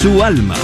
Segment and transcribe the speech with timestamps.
[0.00, 0.54] su alma.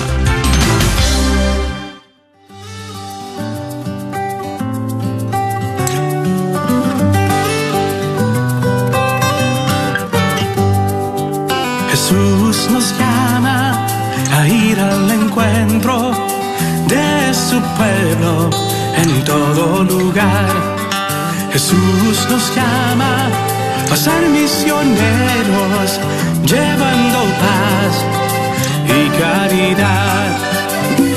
[11.90, 13.86] Jesús nos llama
[14.32, 16.12] a ir al encuentro
[16.88, 18.48] de su pueblo
[18.96, 20.48] en todo lugar.
[21.52, 23.28] Jesús nos llama
[23.92, 26.00] a ser misioneros
[26.46, 28.25] llevando paz
[28.88, 30.38] y caridad.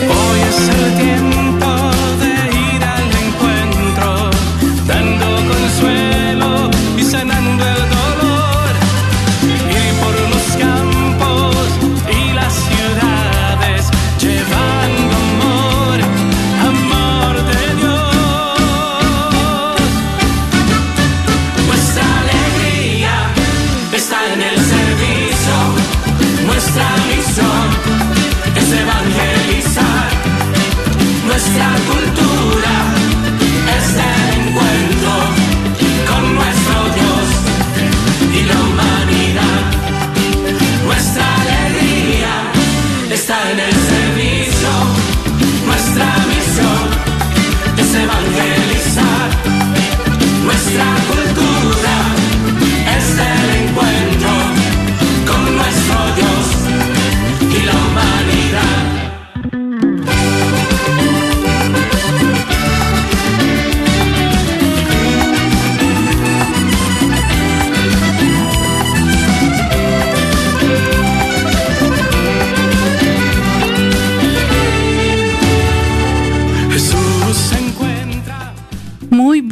[0.09, 1.78] Hoy es el tiempo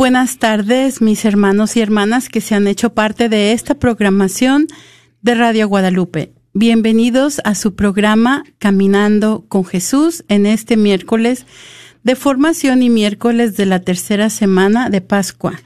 [0.08, 4.68] buenas tardes, mis hermanos y hermanas que se han hecho parte de esta programación
[5.22, 6.32] de Radio Guadalupe.
[6.54, 11.46] Bienvenidos a su programa Caminando con Jesús en este miércoles
[12.04, 15.60] de formación y miércoles de la tercera semana de Pascua.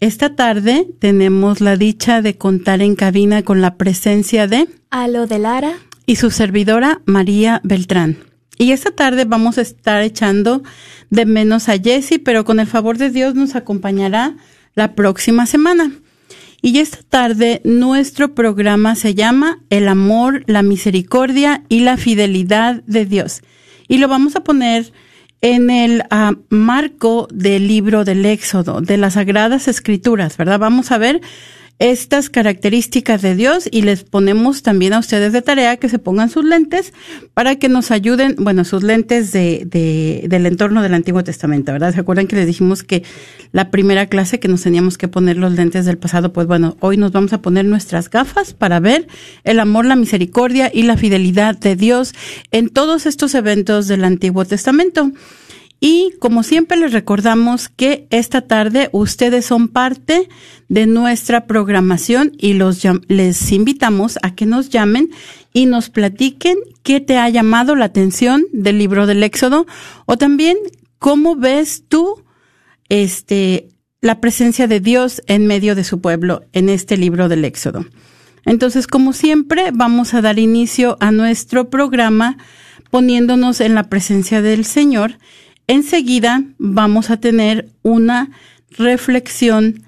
[0.00, 5.38] Esta tarde tenemos la dicha de contar en cabina con la presencia de Alo de
[5.38, 5.74] Lara.
[6.06, 8.31] y su servidora María Beltrán.
[8.58, 10.62] Y esta tarde vamos a estar echando
[11.10, 14.36] de menos a Jessie, pero con el favor de Dios nos acompañará
[14.74, 15.92] la próxima semana.
[16.60, 23.04] Y esta tarde nuestro programa se llama El amor, la misericordia y la fidelidad de
[23.04, 23.42] Dios.
[23.88, 24.92] Y lo vamos a poner
[25.40, 30.60] en el ah, marco del libro del Éxodo, de las Sagradas Escrituras, ¿verdad?
[30.60, 31.20] Vamos a ver
[31.82, 36.30] estas características de Dios y les ponemos también a ustedes de tarea que se pongan
[36.30, 36.92] sus lentes
[37.34, 41.92] para que nos ayuden, bueno, sus lentes de, de, del entorno del Antiguo Testamento, ¿verdad?
[41.92, 43.02] ¿Se acuerdan que les dijimos que
[43.50, 46.32] la primera clase que nos teníamos que poner los lentes del pasado?
[46.32, 49.08] Pues bueno, hoy nos vamos a poner nuestras gafas para ver
[49.42, 52.14] el amor, la misericordia y la fidelidad de Dios
[52.52, 55.10] en todos estos eventos del Antiguo Testamento.
[55.84, 60.28] Y como siempre les recordamos que esta tarde ustedes son parte
[60.68, 65.10] de nuestra programación y los les invitamos a que nos llamen
[65.52, 69.66] y nos platiquen qué te ha llamado la atención del libro del Éxodo
[70.06, 70.56] o también
[71.00, 72.22] cómo ves tú
[72.88, 73.68] este
[74.00, 77.86] la presencia de Dios en medio de su pueblo en este libro del Éxodo.
[78.44, 82.36] Entonces, como siempre, vamos a dar inicio a nuestro programa
[82.92, 85.18] poniéndonos en la presencia del Señor.
[85.72, 88.30] Enseguida vamos a tener una
[88.76, 89.82] reflexión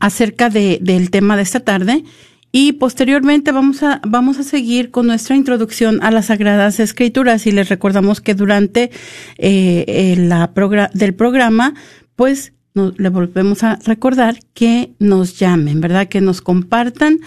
[0.00, 2.02] acerca de- del tema de esta tarde
[2.50, 7.52] y posteriormente vamos a, vamos a seguir con nuestra introducción a las Sagradas Escrituras y
[7.52, 8.90] les recordamos que durante
[9.38, 10.50] eh, eh, la
[10.92, 11.74] del programa,
[12.16, 16.08] pues le volvemos a recordar que nos llamen, ¿verdad?
[16.08, 17.20] Que nos compartan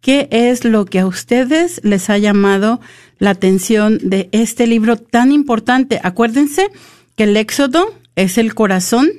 [0.00, 2.80] qué es lo que a ustedes les ha llamado
[3.18, 6.00] la atención de este libro tan importante.
[6.02, 6.68] Acuérdense
[7.16, 9.10] que el Éxodo es el corazón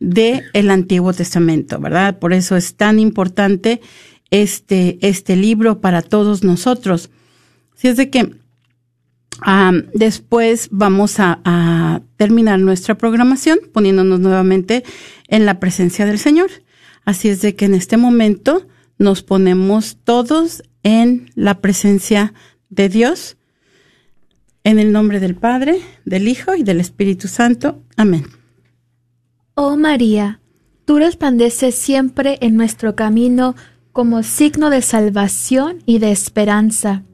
[0.00, 2.18] de el Antiguo Testamento, ¿verdad?
[2.18, 3.80] Por eso es tan importante
[4.30, 7.10] este, este libro para todos nosotros.
[7.74, 8.34] Si es de que
[9.42, 14.82] ah, después vamos a terminar nuestra programación poniéndonos nuevamente
[15.28, 16.50] en la presencia del Señor.
[17.04, 18.66] Así es de que en este momento
[18.98, 22.32] nos ponemos todos en la presencia
[22.68, 23.36] de Dios.
[24.64, 27.82] En el nombre del Padre, del Hijo y del Espíritu Santo.
[27.96, 28.26] Amén.
[29.54, 30.40] Oh María,
[30.84, 33.54] tú resplandeces siempre en nuestro camino
[33.92, 37.04] como signo de salvación y de esperanza.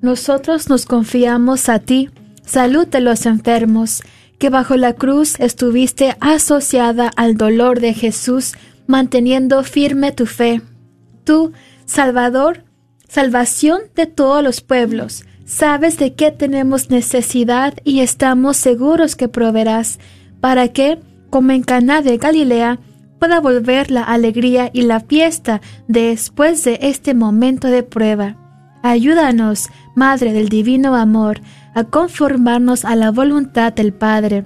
[0.00, 2.10] Nosotros nos confiamos a ti,
[2.44, 4.02] salud de los enfermos,
[4.38, 8.52] que bajo la cruz estuviste asociada al dolor de Jesús,
[8.86, 10.62] manteniendo firme tu fe.
[11.24, 11.52] Tú,
[11.86, 12.64] Salvador,
[13.08, 15.24] salvación de todos los pueblos.
[15.46, 19.98] Sabes de qué tenemos necesidad y estamos seguros que proveerás,
[20.40, 21.00] para que,
[21.30, 22.78] como en Caná de Galilea,
[23.18, 28.36] pueda volver la alegría y la fiesta después de este momento de prueba.
[28.82, 31.40] Ayúdanos, Madre del Divino Amor,
[31.74, 34.44] a conformarnos a la voluntad del Padre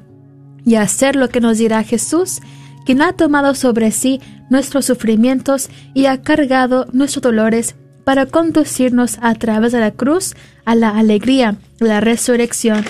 [0.64, 2.40] y a hacer lo que nos dirá Jesús,
[2.84, 9.34] quien ha tomado sobre sí nuestros sufrimientos y ha cargado nuestros dolores para conducirnos a
[9.34, 10.34] través de la cruz
[10.64, 12.84] a la alegría, la resurrección.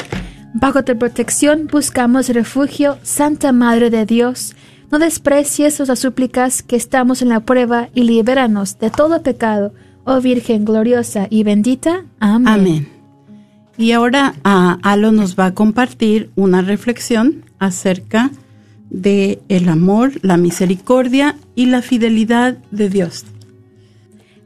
[0.54, 4.54] Bajo tu protección buscamos refugio, Santa Madre de Dios.
[4.90, 9.74] No desprecies las súplicas que estamos en la prueba y libéranos de todo pecado,
[10.04, 12.04] oh Virgen gloriosa y bendita.
[12.20, 12.48] Amén.
[12.48, 12.88] Amén.
[13.76, 18.47] Y ahora a Alo nos va a compartir una reflexión acerca de
[18.90, 23.24] el amor, la misericordia y la fidelidad de Dios.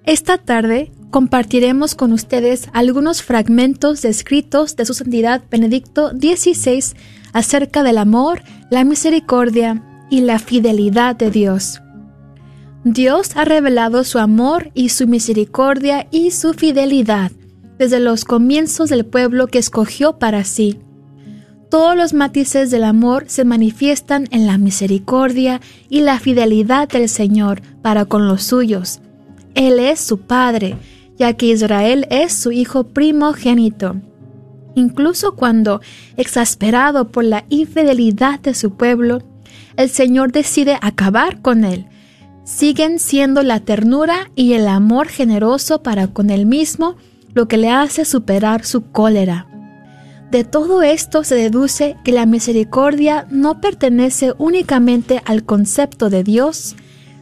[0.05, 6.97] Esta tarde compartiremos con ustedes algunos fragmentos descritos de su santidad Benedicto XVI
[7.33, 11.81] acerca del amor, la misericordia y la fidelidad de Dios.
[12.85, 17.31] Dios ha revelado su amor y su misericordia y su fidelidad
[17.79, 20.79] desde los comienzos del pueblo que escogió para sí.
[21.73, 27.63] Todos los matices del amor se manifiestan en la misericordia y la fidelidad del Señor
[27.81, 29.01] para con los suyos,
[29.55, 30.77] él es su padre,
[31.17, 33.97] ya que Israel es su hijo primogénito.
[34.75, 35.81] Incluso cuando,
[36.19, 39.23] exasperado por la infidelidad de su pueblo,
[39.79, 41.87] el Señor decide acabar con él,
[42.45, 46.97] siguen siendo la ternura y el amor generoso para con él mismo
[47.33, 49.47] lo que le hace superar su cólera.
[50.33, 56.75] De todo esto se deduce que la misericordia no pertenece únicamente al concepto de Dios,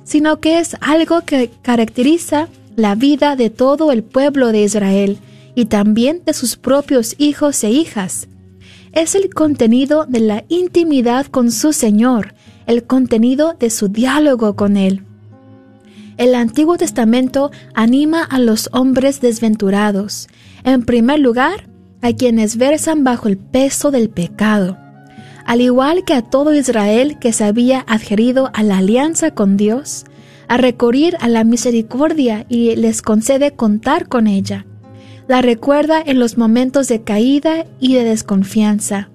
[0.05, 2.47] sino que es algo que caracteriza
[2.77, 5.19] la vida de todo el pueblo de Israel
[5.57, 8.29] y también de sus propios hijos e hijas.
[8.93, 12.35] Es el contenido de la intimidad con su Señor,
[12.69, 15.03] el contenido de su diálogo con Él.
[16.17, 20.29] El Antiguo Testamento anima a los hombres desventurados,
[20.63, 21.70] en primer lugar,
[22.03, 24.79] a quienes versan bajo el peso del pecado
[25.51, 30.05] al igual que a todo Israel que se había adherido a la alianza con Dios,
[30.47, 34.65] a recurrir a la misericordia y les concede contar con ella.
[35.27, 39.11] La recuerda en los momentos de caída y de desconfianza.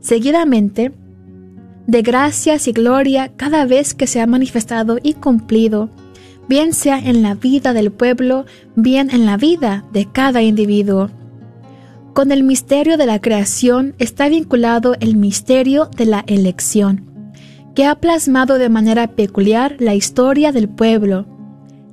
[0.00, 0.90] Seguidamente,
[1.86, 5.90] de gracias y gloria cada vez que se ha manifestado y cumplido,
[6.48, 11.08] bien sea en la vida del pueblo, bien en la vida de cada individuo.
[12.18, 17.32] Con el misterio de la creación está vinculado el misterio de la elección,
[17.76, 21.28] que ha plasmado de manera peculiar la historia del pueblo.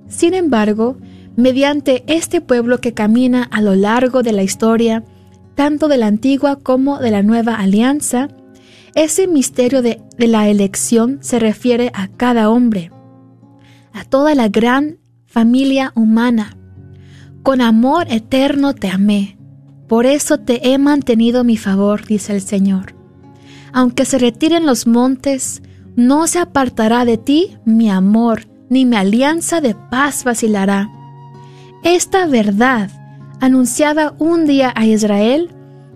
[0.08, 0.98] Sin embargo,
[1.36, 5.04] mediante este pueblo que camina a lo largo de la historia,
[5.54, 8.30] tanto de la antigua como de la nueva alianza,
[8.96, 12.90] ese misterio de, la elección se refiere a cada hombre,
[13.94, 16.58] a toda la gran familia humana.
[17.44, 19.38] Con amor eterno te amé,
[19.88, 22.96] por eso te he mantenido mi favor, dice el Señor.
[23.74, 25.62] Aunque se retiren los montes,
[25.96, 30.90] no se apartará de ti mi amor, ni mi alianza de paz vacilará.
[31.84, 32.90] Esta verdad,
[33.40, 35.50] anunciada un día a Israel,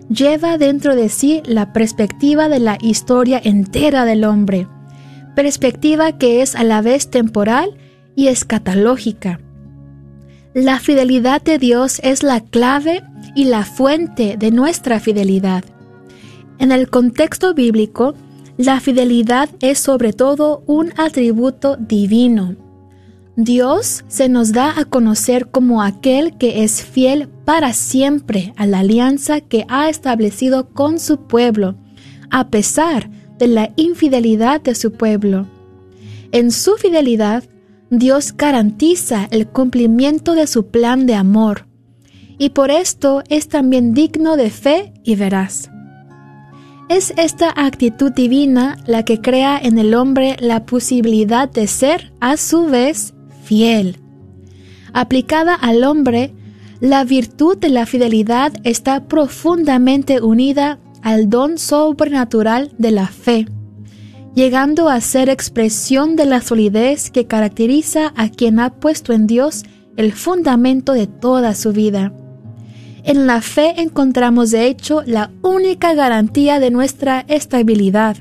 [0.08, 4.68] lleva dentro de sí la perspectiva de la historia entera del hombre,
[5.34, 7.76] perspectiva que es a la vez temporal
[8.14, 9.40] y escatológica.
[10.54, 13.04] La fidelidad de Dios es la clave
[13.36, 15.64] y la fuente de nuestra fidelidad.
[16.58, 18.14] En el contexto bíblico,
[18.56, 22.56] la fidelidad es sobre todo un atributo divino.
[23.36, 28.80] Dios se nos da a conocer como aquel que es fiel para siempre a la
[28.80, 31.76] alianza que ha establecido con su pueblo,
[32.28, 35.46] a pesar de la infidelidad de su pueblo.
[36.32, 37.44] En su fidelidad,
[37.90, 41.66] Dios garantiza el cumplimiento de su plan de amor,
[42.38, 45.70] y por esto es también digno de fe y veraz.
[46.88, 52.36] Es esta actitud divina la que crea en el hombre la posibilidad de ser, a
[52.36, 53.98] su vez, fiel.
[54.92, 56.32] Aplicada al hombre,
[56.80, 63.46] la virtud de la fidelidad está profundamente unida al don sobrenatural de la fe,
[64.34, 69.64] llegando a ser expresión de la solidez que caracteriza a quien ha puesto en Dios
[69.96, 72.12] el fundamento de toda su vida.
[73.02, 78.16] En la fe encontramos de hecho la única garantía de nuestra estabilidad.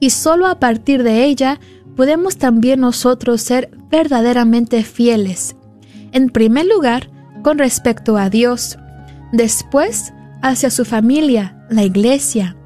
[0.00, 1.58] Y solo a partir de ella
[1.96, 5.56] podemos también nosotros ser verdaderamente fieles.
[6.12, 7.10] En primer lugar,
[7.42, 8.78] con respecto a Dios,
[9.32, 12.56] después hacia su familia, la iglesia,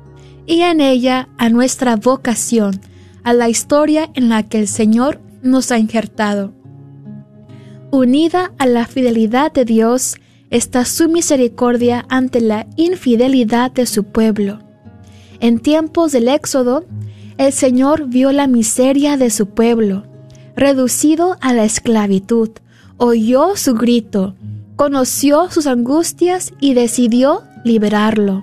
[0.47, 2.81] y en ella a nuestra vocación,
[3.25, 6.53] a la historia en la que el Señor nos ha injertado.
[7.91, 10.17] Unida a la fidelidad de Dios
[10.51, 14.61] está su misericordia ante la infidelidad de su pueblo.
[15.41, 16.85] En tiempos del Éxodo,
[17.39, 20.05] el Señor vio la miseria de su pueblo,
[20.57, 22.51] reducido a la esclavitud,
[22.97, 24.37] oyó su grito,
[24.77, 28.43] conoció sus angustias y decidió liberarlo.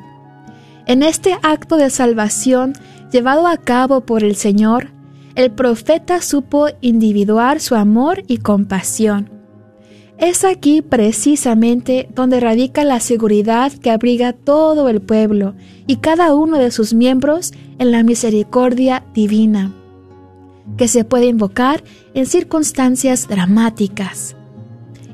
[0.90, 2.74] En este acto de salvación
[3.12, 4.90] llevado a cabo por el Señor,
[5.36, 9.30] el profeta supo individuar su amor y compasión.
[10.18, 15.54] Es aquí precisamente donde radica la seguridad que abriga todo el pueblo
[15.86, 19.72] y cada uno de sus miembros en la misericordia divina,
[20.76, 21.84] que se puede invocar
[22.16, 24.36] en circunstancias dramáticas.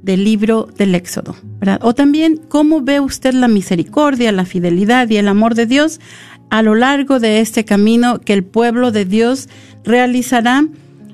[0.02, 1.36] del libro del Éxodo.
[1.82, 6.00] O también cómo ve usted la misericordia, la fidelidad y el amor de Dios
[6.50, 9.48] a lo largo de este camino que el pueblo de Dios
[9.84, 10.66] realizará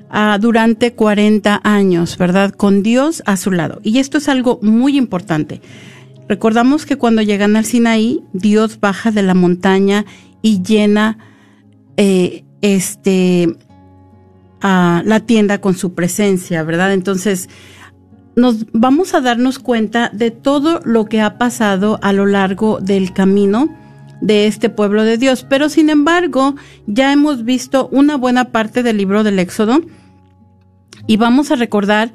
[0.09, 2.51] ah, durante 40 años, ¿verdad?
[2.51, 3.79] Con Dios a su lado.
[3.83, 5.61] Y esto es algo muy importante.
[6.27, 10.05] Recordamos que cuando llegan al Sinaí, Dios baja de la montaña
[10.41, 11.17] y llena
[11.95, 13.55] eh, este
[14.59, 16.93] a la tienda con su presencia, ¿verdad?
[16.93, 17.47] Entonces,
[18.35, 23.13] nos vamos a darnos cuenta de todo lo que ha pasado a lo largo del
[23.13, 23.69] camino
[24.21, 25.45] de este pueblo de Dios.
[25.47, 26.55] Pero sin embargo,
[26.85, 29.81] ya hemos visto una buena parte del libro del Éxodo
[31.05, 32.11] y vamos a recordar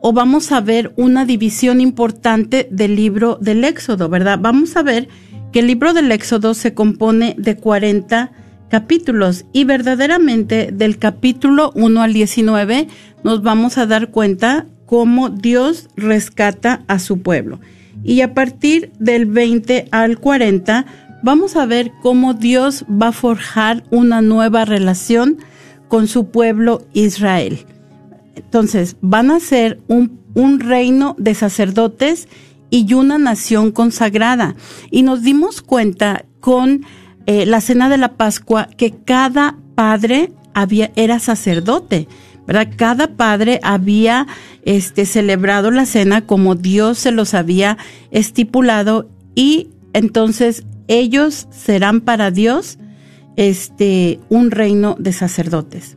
[0.00, 4.38] o vamos a ver una división importante del libro del Éxodo, ¿verdad?
[4.40, 5.08] Vamos a ver
[5.52, 8.32] que el libro del Éxodo se compone de 40
[8.68, 12.86] capítulos y verdaderamente del capítulo 1 al 19
[13.24, 17.60] nos vamos a dar cuenta cómo Dios rescata a su pueblo.
[18.04, 20.86] Y a partir del 20 al 40
[21.22, 25.38] vamos a ver cómo Dios va a forjar una nueva relación
[25.88, 27.66] con su pueblo Israel.
[28.34, 30.18] Entonces, van a ser un,
[30.60, 32.28] reino de sacerdotes
[32.70, 34.54] y una nación consagrada.
[34.90, 36.84] Y nos dimos cuenta con
[37.26, 42.06] eh, la cena de la Pascua que cada padre había, era sacerdote.
[42.46, 42.68] ¿verdad?
[42.76, 44.28] Cada padre había
[44.64, 47.76] este, celebrado la cena como Dios se los había
[48.10, 52.78] estipulado y entonces ellos serán para Dios
[53.36, 55.96] este un reino de sacerdotes.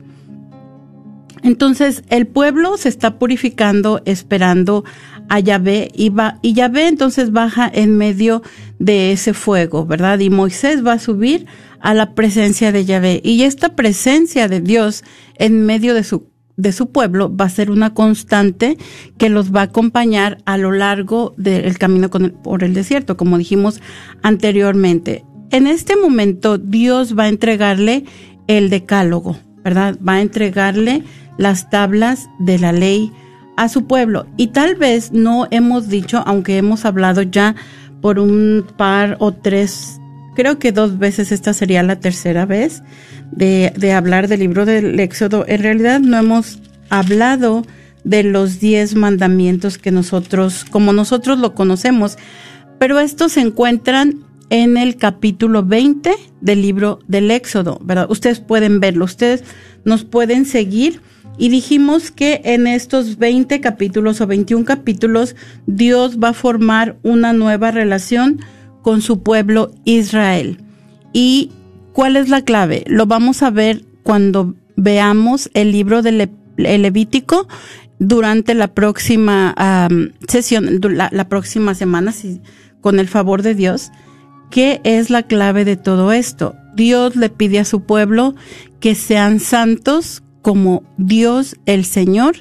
[1.43, 4.83] Entonces el pueblo se está purificando esperando
[5.27, 8.43] a Yahvé y, va, y Yahvé entonces baja en medio
[8.79, 10.19] de ese fuego, ¿verdad?
[10.19, 11.47] Y Moisés va a subir
[11.79, 13.21] a la presencia de Yahvé.
[13.23, 15.03] Y esta presencia de Dios
[15.35, 16.30] en medio de su
[16.61, 18.77] de su pueblo va a ser una constante
[19.17, 23.81] que los va a acompañar a lo largo del camino por el desierto, como dijimos
[24.21, 25.25] anteriormente.
[25.49, 28.05] En este momento Dios va a entregarle
[28.47, 29.97] el decálogo, ¿verdad?
[30.07, 31.03] Va a entregarle
[31.37, 33.11] las tablas de la ley
[33.57, 34.25] a su pueblo.
[34.37, 37.55] Y tal vez no hemos dicho, aunque hemos hablado ya
[38.01, 40.00] por un par o tres,
[40.35, 42.83] creo que dos veces esta sería la tercera vez
[43.31, 45.45] de, hablar del libro del Éxodo.
[45.47, 46.59] En realidad no hemos
[46.89, 47.63] hablado
[48.03, 52.17] de los diez mandamientos que nosotros, como nosotros lo conocemos,
[52.79, 54.19] pero estos se encuentran
[54.49, 56.11] en el capítulo 20
[56.41, 58.09] del libro del Éxodo, ¿verdad?
[58.09, 59.43] Ustedes pueden verlo, ustedes
[59.85, 61.01] nos pueden seguir.
[61.37, 65.35] Y dijimos que en estos 20 capítulos o 21 capítulos
[65.65, 68.41] Dios va a formar una nueva relación
[68.81, 70.59] con su pueblo Israel.
[71.13, 71.51] ¿Y
[71.93, 72.83] cuál es la clave?
[72.87, 77.47] Lo vamos a ver cuando veamos el libro del Levítico
[77.99, 79.55] durante la próxima
[80.27, 82.13] sesión, la, próxima semana,
[82.81, 83.91] con el favor de Dios.
[84.49, 86.55] ¿Qué es la clave de todo esto?
[86.75, 88.35] Dios le pide a su pueblo
[88.79, 92.37] que sean santos como Dios el Señor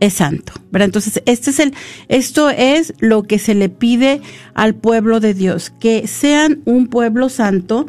[0.00, 0.52] es santo.
[0.70, 0.86] ¿verdad?
[0.86, 1.74] Entonces, este es el,
[2.08, 4.20] esto es lo que se le pide
[4.54, 7.86] al pueblo de Dios, que sean un pueblo santo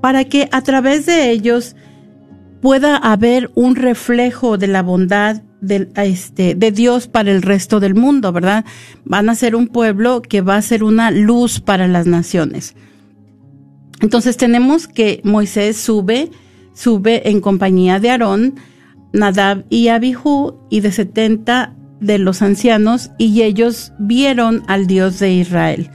[0.00, 1.76] para que a través de ellos
[2.60, 7.94] pueda haber un reflejo de la bondad de, este, de Dios para el resto del
[7.94, 8.64] mundo, ¿verdad?
[9.04, 12.74] Van a ser un pueblo que va a ser una luz para las naciones.
[14.00, 16.30] Entonces tenemos que Moisés sube,
[16.74, 18.54] sube en compañía de Aarón,
[19.14, 25.32] Nadab y Abihu y de setenta de los ancianos y ellos vieron al Dios de
[25.32, 25.90] Israel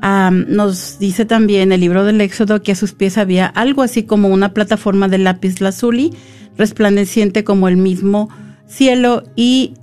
[0.00, 4.28] nos dice también el libro del Éxodo que a sus pies había algo así como
[4.28, 6.14] una plataforma de lápiz lazuli,
[6.56, 8.30] resplandeciente como el mismo
[8.66, 9.74] cielo y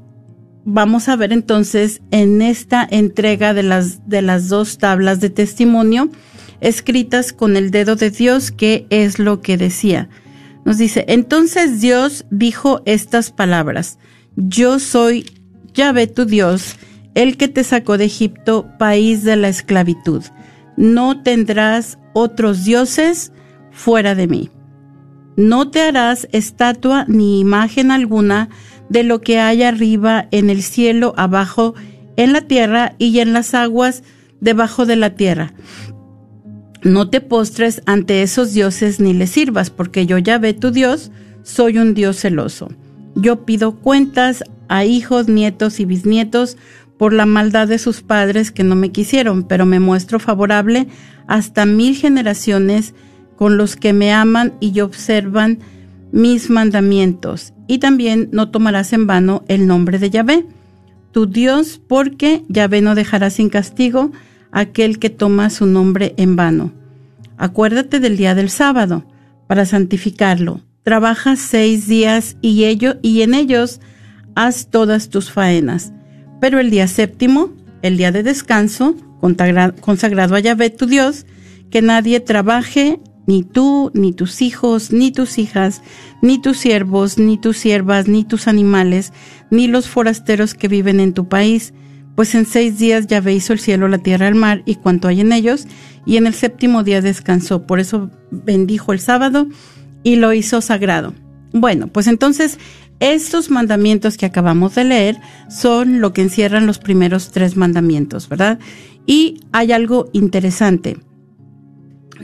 [0.65, 6.09] vamos a ver entonces en esta entrega de las, de las dos tablas de testimonio
[6.61, 10.09] escritas con el dedo de Dios, qué es lo que decía.
[10.67, 13.99] Nos dice, entonces Dios dijo estas palabras,
[14.35, 15.25] yo soy
[15.73, 16.75] Yahvé tu Dios,
[17.15, 20.25] el que te sacó de Egipto, país de la esclavitud.
[20.75, 23.31] No tendrás otros dioses
[23.71, 24.49] fuera de mí.
[25.37, 28.49] No te harás estatua ni imagen alguna
[28.89, 31.75] de lo que hay arriba en el cielo, abajo
[32.17, 34.03] en la tierra y en las aguas
[34.41, 35.53] debajo de la tierra.
[36.87, 41.11] No te postres ante esos dioses ni les sirvas, porque yo ya ve tu Dios,
[41.43, 42.69] soy un Dios celoso.
[43.13, 46.55] Yo pido cuentas a hijos, nietos y bisnietos
[46.97, 50.87] por la maldad de sus padres que no me quisieron, pero me muestro favorable
[51.27, 52.93] hasta mil generaciones
[53.35, 55.59] con los que me aman y observan
[56.13, 57.53] mis mandamientos.
[57.67, 60.45] Y también no tomarás en vano el nombre de Yahvé,
[61.11, 64.13] tu Dios, porque Yahvé no dejará sin castigo
[64.51, 66.73] aquel que toma su nombre en vano.
[67.37, 69.05] Acuérdate del día del sábado
[69.47, 70.61] para santificarlo.
[70.83, 73.81] Trabaja seis días y, ello, y en ellos
[74.35, 75.93] haz todas tus faenas
[76.39, 77.49] pero el día séptimo,
[77.81, 78.95] el día de descanso,
[79.81, 81.25] consagrado a Yahvé tu Dios,
[81.69, 85.81] que nadie trabaje, ni tú, ni tus hijos, ni tus hijas,
[86.21, 89.11] ni tus siervos, ni tus siervas, ni tus animales,
[89.51, 91.73] ni los forasteros que viven en tu país,
[92.17, 95.21] pues en seis días Yahvé hizo el cielo, la tierra, el mar y cuanto hay
[95.21, 95.67] en ellos,
[96.03, 97.67] y en el séptimo día descansó.
[97.67, 99.47] Por eso bendijo el sábado
[100.01, 101.13] y lo hizo sagrado.
[101.53, 102.57] Bueno, pues entonces
[102.99, 108.57] estos mandamientos que acabamos de leer son lo que encierran los primeros tres mandamientos, ¿verdad?
[109.05, 110.97] Y hay algo interesante.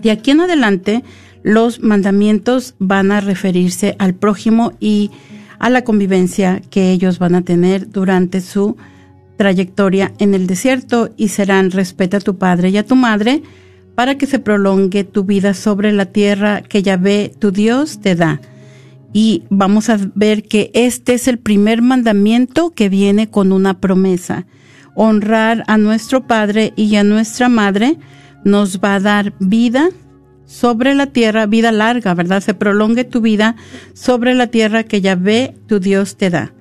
[0.02, 1.04] De aquí en adelante,
[1.44, 5.12] los mandamientos van a referirse al prójimo y
[5.60, 8.76] a la convivencia que ellos van a tener durante su
[9.50, 13.44] en el desierto y serán respeta a tu padre y a tu madre
[13.96, 18.42] para que se prolongue tu vida sobre la tierra que Yahvé tu Dios te da
[19.14, 24.48] y vamos a ver que este es el primer mandamiento que viene con una promesa.
[24.96, 27.98] Honrar a nuestro Padre y a nuestra Madre
[28.44, 29.90] nos va a dar vida
[30.46, 32.42] sobre la tierra, vida larga, ¿verdad?
[32.42, 33.56] Se prolongue tu vida
[33.94, 36.54] sobre la tierra que ya ve tu Dios te da.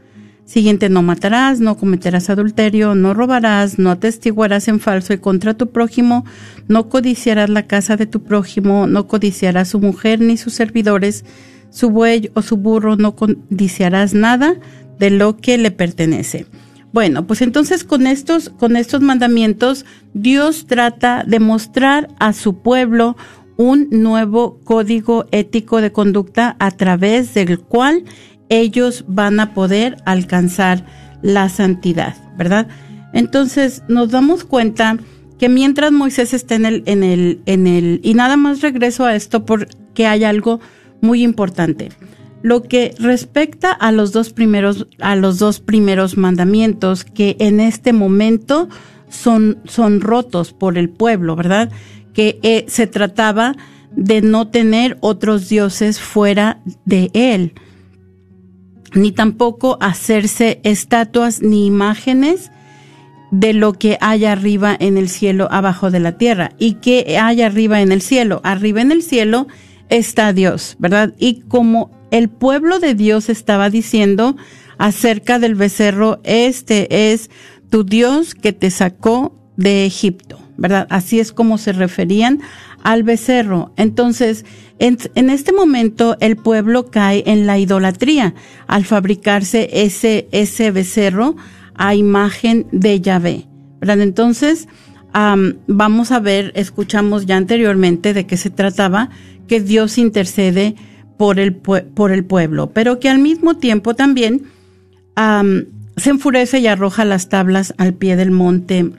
[0.44, 5.70] Siguiente, no matarás, no cometerás adulterio, no robarás, no atestiguarás en falso y contra tu
[5.70, 6.24] prójimo,
[6.68, 11.24] no codiciarás la casa de tu prójimo, no codiciarás su mujer ni sus servidores,
[11.70, 14.57] su buey o su burro, no codiciarás nada
[14.98, 16.46] de lo que le pertenece.
[16.92, 23.16] Bueno, pues entonces con estos, con estos mandamientos, Dios trata de mostrar a su pueblo
[23.57, 28.05] un nuevo código ético de conducta a través del cual
[28.53, 30.85] ellos van a poder alcanzar
[31.23, 32.69] la santidad, ¿verdad?
[33.15, 34.99] Entonces nos damos cuenta
[35.38, 39.17] que mientras Moisés está en el, en el, en el, y nada más regreso a
[39.17, 40.61] esto porque hay algo
[41.01, 41.88] muy importante.
[42.43, 47.95] Lo que respecta a los dos primeros, a los dos primeros mandamientos que en este
[47.95, 48.69] momento
[49.09, 51.71] son, son rotos por el pueblo, ¿verdad?
[52.12, 53.57] Que eh, se trataba
[53.97, 57.55] de no tener otros dioses fuera de él,
[58.94, 62.50] ni tampoco hacerse estatuas ni imágenes
[63.31, 66.52] de lo que hay arriba en el cielo, abajo de la tierra.
[66.59, 68.40] ¿Y qué hay arriba en el cielo?
[68.44, 69.46] Arriba en el cielo
[69.88, 71.14] está Dios, ¿verdad?
[71.18, 74.37] Y como el pueblo de Dios estaba diciendo
[74.76, 77.31] acerca del becerro, este es
[77.70, 80.87] tu Dios que te sacó de Egipto, ¿verdad?
[80.90, 82.40] Así es como se referían
[82.83, 83.72] al becerro.
[83.76, 84.44] Entonces,
[84.83, 88.35] en, este momento el pueblo cae en la idolatría
[88.66, 91.37] al fabricarse ese, ese becerro
[91.75, 93.47] a imagen de Yahvé.
[93.81, 94.66] Entonces,
[95.66, 99.11] vamos a ver, escuchamos ya anteriormente de qué se trataba,
[99.47, 100.75] que Dios intercede
[101.16, 104.47] por el, por el pueblo, pero que al mismo tiempo también
[105.97, 108.90] se enfurece y arroja las tablas al pie del monte.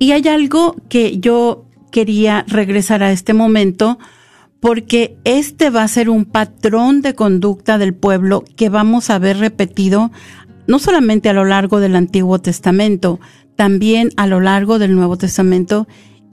[0.00, 4.00] Y hay algo que yo quería regresar a este momento,
[4.62, 9.38] porque este va a ser un patrón de conducta del pueblo que vamos a ver
[9.38, 10.12] repetido
[10.68, 13.18] no solamente a lo largo del Antiguo Testamento,
[13.56, 15.88] también a lo largo del Nuevo Testamento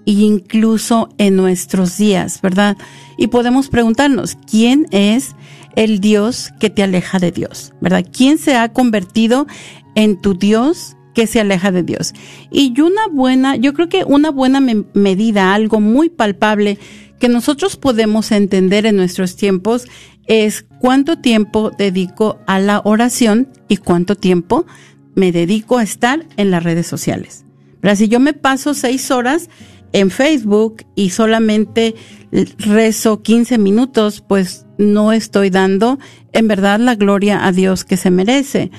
[0.05, 2.77] e incluso en nuestros días, ¿verdad?
[3.17, 5.35] Y podemos preguntarnos, ¿quién es
[5.75, 7.73] el Dios que te aleja de Dios?
[7.81, 8.05] ¿Verdad?
[8.15, 9.47] ¿Quién se ha convertido
[9.95, 12.13] en tu Dios que se aleja de Dios?
[12.51, 14.61] Y una buena, yo creo que una buena
[14.93, 16.77] medida, algo muy palpable
[17.19, 19.87] que nosotros podemos entender en nuestros tiempos
[20.25, 24.65] es cuánto tiempo dedico a la oración y cuánto tiempo
[25.15, 27.45] me dedico a estar en las redes sociales.
[27.81, 29.49] Pero si yo me paso seis horas
[29.91, 31.95] en Facebook y solamente
[32.59, 35.99] rezo 15 minutos, pues no estoy dando
[36.31, 38.71] en verdad la gloria a Dios que se merece.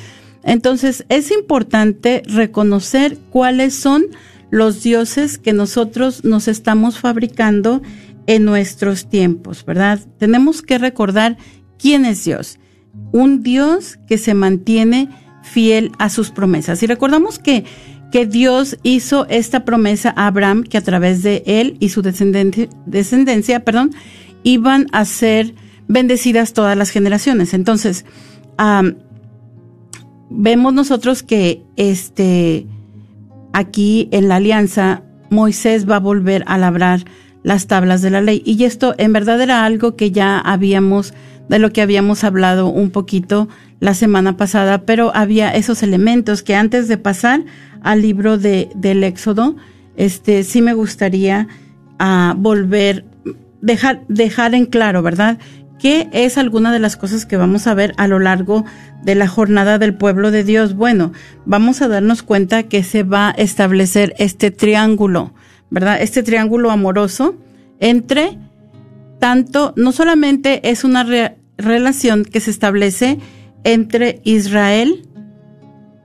[0.43, 4.05] Entonces es importante reconocer cuáles son
[4.51, 7.83] los dioses que nosotros nos estamos fabricando
[8.27, 10.01] en nuestros tiempos, ¿verdad?
[10.19, 11.37] Tenemos que recordar
[11.79, 12.59] quién es Dios.
[13.13, 15.09] Un Dios que se mantiene
[15.43, 16.83] fiel a sus promesas.
[16.83, 17.65] Y recordamos que,
[18.13, 22.69] que Dios hizo esta promesa a Abraham, que a través de él y su descendencia,
[22.87, 23.93] descendencia perdón,
[24.43, 25.55] iban a ser
[25.89, 27.55] bendecidas todas las generaciones.
[27.55, 28.05] Entonces,
[30.31, 32.67] vemos nosotros que este,
[33.53, 37.05] aquí en la alianza, Moisés va a volver a labrar
[37.43, 38.43] las tablas de la ley.
[38.45, 41.15] Y esto en verdad era algo que ya habíamos,
[41.49, 43.49] de lo que habíamos hablado un poquito
[43.81, 47.45] la semana pasada, pero había esos elementos que antes de pasar
[47.83, 49.57] al libro de, del Éxodo,
[49.97, 51.49] este, sí me gustaría
[51.99, 53.05] ah, volver,
[53.63, 55.39] dejar, dejar en claro, ¿verdad?
[55.79, 58.67] ¿Qué es alguna de las cosas que vamos a ver a lo largo
[59.03, 60.75] de la jornada del pueblo de Dios?
[60.75, 61.13] Bueno,
[61.47, 65.33] vamos a darnos cuenta que se va a establecer este triángulo
[65.71, 66.03] ¿verdad?
[66.03, 67.37] Este triángulo amoroso
[67.81, 68.39] entre
[69.19, 71.07] tanto, no solamente es una
[71.59, 73.19] relación que se establece
[73.65, 75.09] entre Israel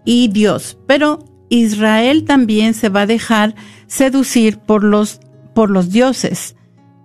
[0.03, 3.55] y Dios, pero Israel también se va a dejar
[3.87, 5.19] seducir por los,
[5.53, 6.55] por los dioses,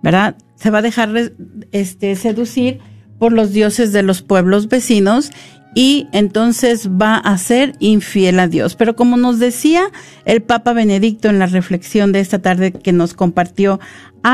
[0.03, 0.35] ¿verdad?
[0.55, 1.33] Se va a dejar
[1.71, 2.79] este, seducir
[3.17, 5.31] por los dioses de los pueblos vecinos
[5.73, 8.75] y entonces va a ser infiel a Dios.
[8.75, 9.83] Pero como nos decía
[10.25, 13.79] el Papa Benedicto en la reflexión de esta tarde que nos compartió,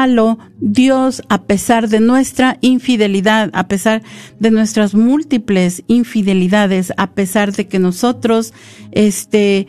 [0.08, 4.04] lo Dios, a pesar de nuestra infidelidad, a pesar
[4.40, 8.54] de nuestras múltiples infidelidades, a pesar de que nosotros,
[8.92, 9.68] este,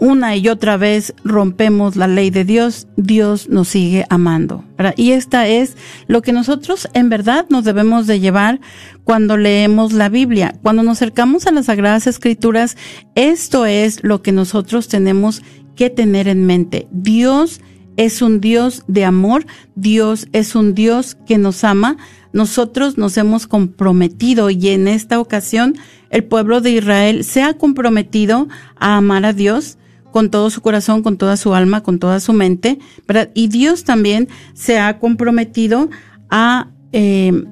[0.00, 4.64] una y otra vez rompemos la ley de Dios, Dios nos sigue amando.
[4.96, 8.60] Y esta es lo que nosotros en verdad nos debemos de llevar
[9.04, 10.54] cuando leemos la Biblia.
[10.62, 12.76] Cuando nos acercamos a las Sagradas Escrituras,
[13.14, 15.42] esto es lo que nosotros tenemos
[15.74, 16.88] que tener en mente.
[16.90, 17.60] Dios
[17.96, 21.96] es un Dios de amor, Dios es un Dios que nos ama,
[22.36, 25.74] nosotros nos hemos comprometido y en esta ocasión
[26.10, 28.46] el pueblo de Israel se ha comprometido
[28.78, 29.78] a amar a Dios
[30.12, 33.30] con todo su corazón, con toda su alma, con toda su mente, ¿verdad?
[33.32, 35.88] Y Dios también se ha comprometido
[36.28, 37.44] a, eh,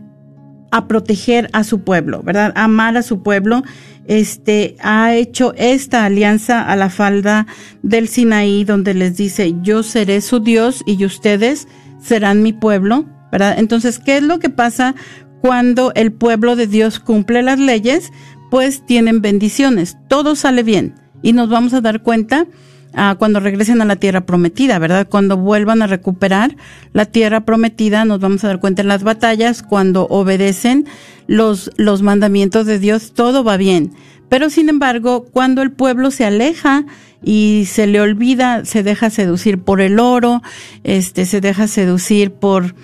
[0.70, 2.52] a proteger a su pueblo, ¿verdad?
[2.54, 3.62] amar a su pueblo.
[4.06, 7.46] Este ha hecho esta alianza a la falda
[7.82, 11.68] del Sinaí, donde les dice: Yo seré su Dios y ustedes
[12.02, 13.06] serán mi pueblo,
[13.56, 14.94] entonces, ¿qué es lo que pasa
[15.40, 18.12] cuando el pueblo de Dios cumple las leyes?
[18.50, 22.46] Pues tienen bendiciones, todo sale bien y nos vamos a dar cuenta
[22.92, 25.08] ah, cuando regresen a la tierra prometida, ¿verdad?
[25.08, 26.56] Cuando vuelvan a recuperar
[26.92, 30.86] la tierra prometida, nos vamos a dar cuenta en las batallas, cuando obedecen
[31.26, 33.92] los, los mandamientos de Dios, todo va bien.
[34.28, 36.84] Pero sin embargo, cuando el pueblo se aleja
[37.22, 40.42] y se le olvida, se deja seducir por el oro,
[40.82, 42.74] este, se deja seducir por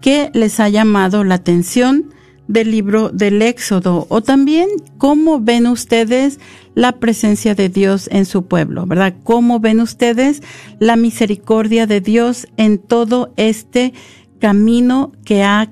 [0.00, 2.13] qué les ha llamado la atención
[2.48, 6.38] del libro del Éxodo o también cómo ven ustedes
[6.74, 9.14] la presencia de Dios en su pueblo, ¿verdad?
[9.22, 10.42] ¿Cómo ven ustedes
[10.78, 13.94] la misericordia de Dios en todo este
[14.40, 15.70] camino que ha,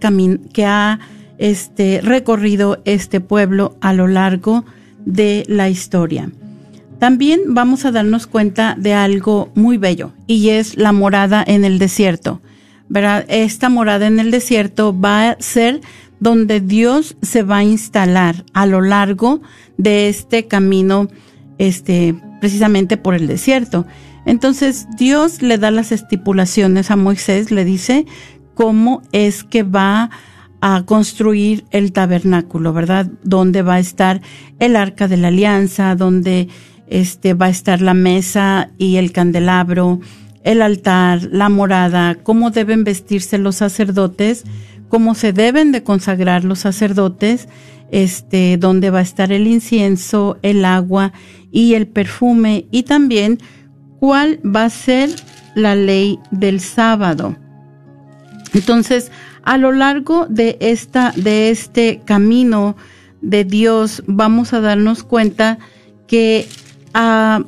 [0.53, 1.01] que ha
[1.39, 4.65] este, recorrido este pueblo a lo largo
[5.05, 6.31] de la historia?
[6.99, 11.81] También vamos a darnos cuenta de algo muy bello y es la morada en el
[11.81, 12.41] desierto.
[12.93, 13.25] ¿verdad?
[13.29, 15.81] Esta morada en el desierto va a ser
[16.23, 19.43] donde Dios se va a instalar a lo largo
[19.77, 21.09] de este camino,
[21.59, 23.87] este, precisamente por el desierto.
[24.25, 28.07] Entonces Dios le da las estipulaciones a Moisés, le dice
[28.55, 30.11] cómo es que va
[30.61, 33.11] a construir el tabernáculo, ¿verdad?
[33.25, 34.23] Donde va a estar
[34.61, 36.47] el arca de la alianza, donde
[36.87, 39.99] este va a estar la mesa y el candelabro,
[40.45, 44.45] el altar, la morada, cómo deben vestirse los sacerdotes
[44.93, 47.49] cómo se deben de consagrar los sacerdotes,
[47.91, 51.15] este, donde va a estar el incienso, el agua
[51.51, 53.39] y el perfume, y también
[53.99, 55.09] cuál va a ser
[55.55, 57.37] la ley del sábado.
[58.53, 59.11] Entonces,
[59.45, 62.77] a lo largo de esta, de este camino
[63.23, 65.59] de Dios, vamos a darnos cuenta
[66.07, 66.47] que
[66.93, 67.43] ah,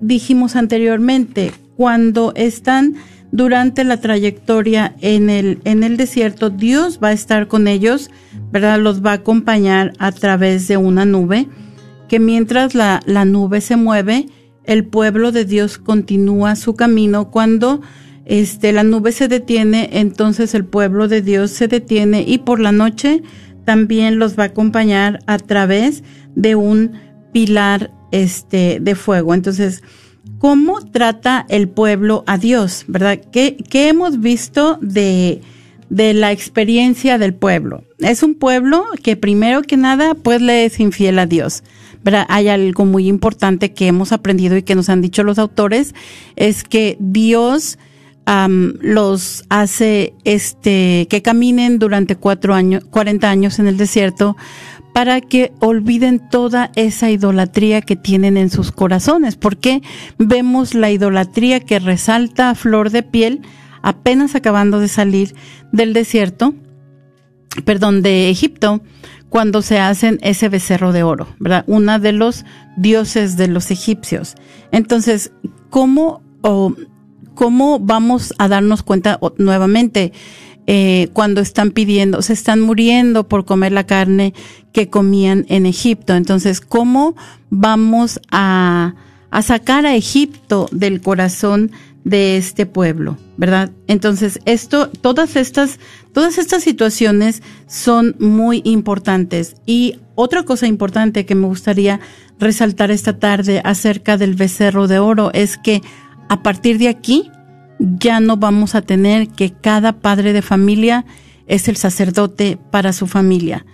[0.00, 2.94] dijimos anteriormente, cuando están
[3.32, 8.10] durante la trayectoria en el, en el desierto, Dios va a estar con ellos,
[8.52, 8.78] ¿verdad?
[8.78, 11.48] Los va a acompañar a través de una nube,
[12.08, 14.26] que mientras la, la nube se mueve,
[14.64, 17.30] el pueblo de Dios continúa su camino.
[17.30, 17.80] Cuando
[18.26, 22.70] este, la nube se detiene, entonces el pueblo de Dios se detiene y por la
[22.70, 23.22] noche
[23.64, 26.04] también los va a acompañar a través
[26.36, 26.92] de un
[27.32, 29.32] pilar este, de fuego.
[29.32, 29.82] Entonces,
[30.38, 33.20] cómo trata el pueblo a Dios, ¿verdad?
[33.30, 35.40] ¿Qué, hemos visto de,
[35.88, 37.84] de, la experiencia del pueblo?
[37.98, 41.62] Es un pueblo que primero que nada, pues le es infiel a Dios.
[42.28, 45.94] Hay algo muy importante que hemos aprendido y que nos han dicho los autores,
[46.34, 47.78] es que Dios
[48.26, 54.36] los hace este que caminen durante cuatro años, 40 años en el desierto
[54.92, 59.82] para que olviden toda esa idolatría que tienen en sus corazones, porque
[60.18, 63.40] vemos la idolatría que resalta a flor de piel
[63.82, 65.34] apenas acabando de salir
[65.72, 66.54] del desierto,
[67.64, 68.82] perdón, de Egipto,
[69.28, 71.64] cuando se hacen ese becerro de oro, ¿verdad?
[71.66, 72.44] Una de los
[72.76, 74.34] dioses de los egipcios.
[74.72, 75.32] Entonces,
[75.70, 76.74] ¿cómo, o,
[77.34, 80.12] cómo vamos a darnos cuenta nuevamente?
[80.66, 84.32] Eh, cuando están pidiendo, se están muriendo por comer la carne
[84.72, 86.14] que comían en Egipto.
[86.14, 87.16] Entonces, ¿cómo
[87.50, 88.94] vamos a,
[89.30, 91.72] a sacar a Egipto del corazón
[92.04, 93.72] de este pueblo, verdad?
[93.88, 95.80] Entonces, esto, todas estas,
[96.12, 99.56] todas estas situaciones son muy importantes.
[99.66, 101.98] Y otra cosa importante que me gustaría
[102.38, 105.82] resaltar esta tarde acerca del becerro de oro es que
[106.28, 107.30] a partir de aquí,
[107.98, 111.04] ya no vamos a tener que cada padre de familia
[111.46, 113.66] es el sacerdote para su familia.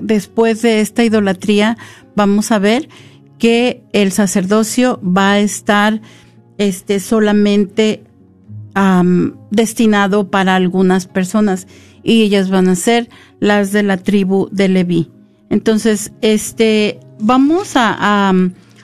[0.00, 1.78] Después de esta idolatría
[2.14, 2.88] vamos a ver
[3.38, 6.00] que el sacerdocio va a estar
[6.58, 8.04] este, solamente
[9.50, 11.66] destinado para algunas personas
[12.02, 15.10] y ellas van a ser las de la tribu de Leví.
[15.50, 18.32] Entonces, este, vamos a,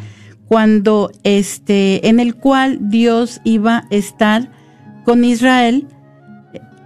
[0.47, 4.51] cuando este, en el cual Dios iba a estar
[5.05, 5.87] con Israel,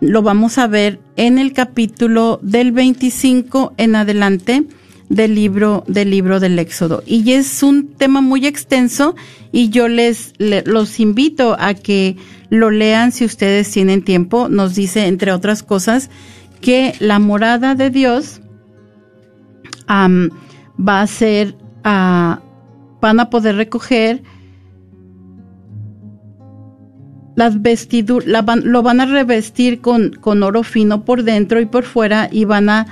[0.02, 4.68] lo vamos a ver en el capítulo del 25 en adelante
[5.10, 7.04] del libro del libro del Éxodo.
[7.06, 9.16] Y es un tema muy extenso
[9.52, 12.18] y yo les, los invito a que
[12.50, 14.50] lo lean si ustedes tienen tiempo.
[14.50, 16.10] Nos dice entre otras cosas
[16.62, 18.42] que la morada de Dios
[19.88, 22.40] va a ser uh,
[23.02, 24.24] van a poder recoger
[27.36, 32.30] las vestiduras, lo van a revestir con, con oro fino por dentro y por fuera
[32.32, 32.88] y van a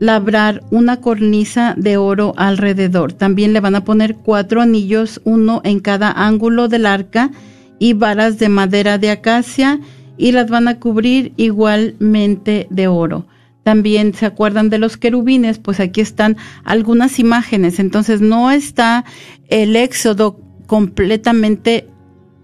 [0.00, 3.12] labrar una cornisa de oro alrededor.
[3.12, 7.30] También le van a poner cuatro anillos, uno en cada ángulo del arca
[7.78, 9.78] y varas de madera de acacia
[10.16, 13.26] y las van a cubrir igualmente de oro.
[13.62, 17.78] También se acuerdan de los querubines, pues aquí están algunas imágenes.
[17.78, 19.04] Entonces no está
[19.48, 21.86] el éxodo completamente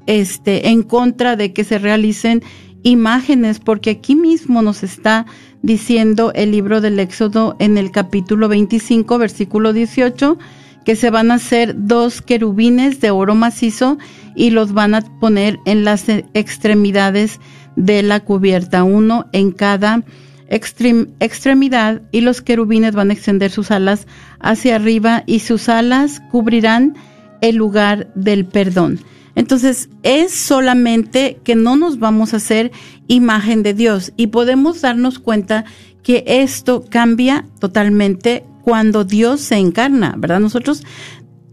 [0.07, 2.43] este, en contra de que se realicen
[2.83, 5.27] imágenes, porque aquí mismo nos está
[5.67, 10.39] diciendo el libro del Éxodo en el capítulo 25, versículo 18,
[10.85, 13.99] que se van a hacer dos querubines de oro macizo
[14.37, 17.41] y los van a poner en las extremidades
[17.75, 20.05] de la cubierta, uno en cada
[20.49, 24.07] extremidad, y los querubines van a extender sus alas
[24.39, 26.95] hacia arriba y sus alas cubrirán
[27.41, 29.01] el lugar del perdón.
[29.37, 32.73] Entonces, es solamente que no nos vamos a hacer
[33.07, 35.65] imagen de Dios y podemos darnos cuenta
[36.03, 40.41] que esto cambia totalmente cuando Dios se encarna, ¿verdad?
[40.41, 40.85] Nosotros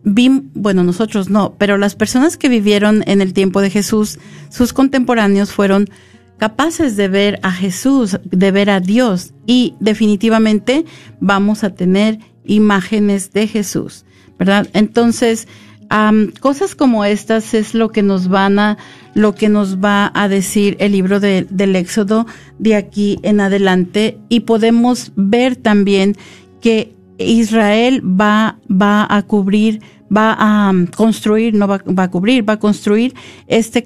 [0.04, 4.18] vimos, bueno, nosotros no, pero las personas que vivieron en el tiempo de Jesús,
[4.50, 5.90] sus contemporáneos fueron
[6.38, 10.86] capaces de ver a Jesús, de ver a Dios y definitivamente
[11.20, 14.06] vamos a tener imágenes de Jesús,
[14.40, 14.68] ¿verdad?
[14.74, 15.48] Entonces,
[16.40, 18.78] cosas como estas es lo que nos van a,
[19.14, 22.26] lo que nos va a decir el libro del Éxodo
[22.58, 24.18] de aquí en adelante.
[24.30, 26.16] Y podemos ver también
[26.62, 29.82] que Israel va, va a cubrir,
[30.16, 33.14] va a construir, no va, va, a cubrir, va a construir
[33.48, 33.86] este,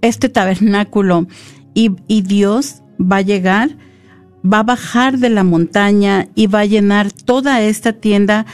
[0.00, 1.26] este tabernáculo.
[1.74, 3.76] Y Dios va a llegar,
[4.42, 8.46] va a bajar de la montaña y va a llenar toda esta tienda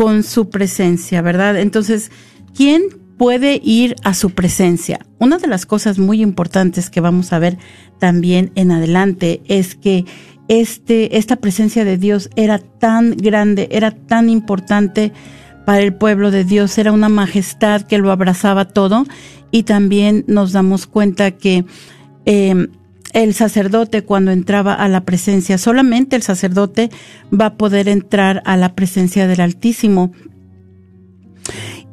[0.00, 1.60] con su presencia, ¿verdad?
[1.60, 2.10] Entonces,
[2.56, 2.84] ¿quién
[3.18, 5.04] puede ir a su presencia?
[5.18, 7.58] Una de las cosas muy importantes que vamos a ver
[7.98, 10.06] también en adelante es que
[10.48, 15.12] este, esta presencia de Dios era tan grande, era tan importante
[15.66, 19.04] para el pueblo de Dios, era una majestad que lo abrazaba todo
[19.50, 21.66] y también nos damos cuenta que
[22.24, 22.68] eh,
[23.12, 26.90] el sacerdote cuando entraba a la presencia, solamente el sacerdote
[27.32, 30.12] va a poder entrar a la presencia del Altísimo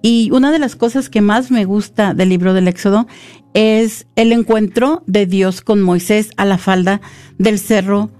[0.00, 3.06] Y una de las cosas que más me gusta del libro del Éxodo
[3.52, 7.02] es el encuentro de Dios con Moisés a la falda
[7.36, 8.10] del cerro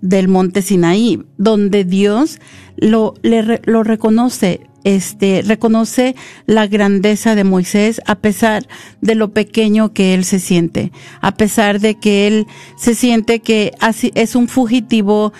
[0.00, 2.40] del monte Sinaí, donde Dios
[2.76, 6.14] lo, le, lo reconoce, este, reconoce
[6.46, 8.68] la grandeza de Moisés a pesar
[9.00, 12.46] de lo pequeño que él se siente, a pesar de que él
[12.78, 15.32] se siente que así es un fugitivo,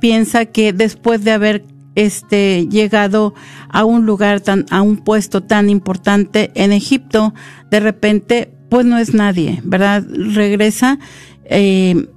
[0.00, 3.34] piensa que después de haber este llegado
[3.68, 7.34] a un lugar tan a un puesto tan importante en Egipto
[7.70, 10.98] de repente pues no es nadie verdad regresa
[11.44, 12.08] eh,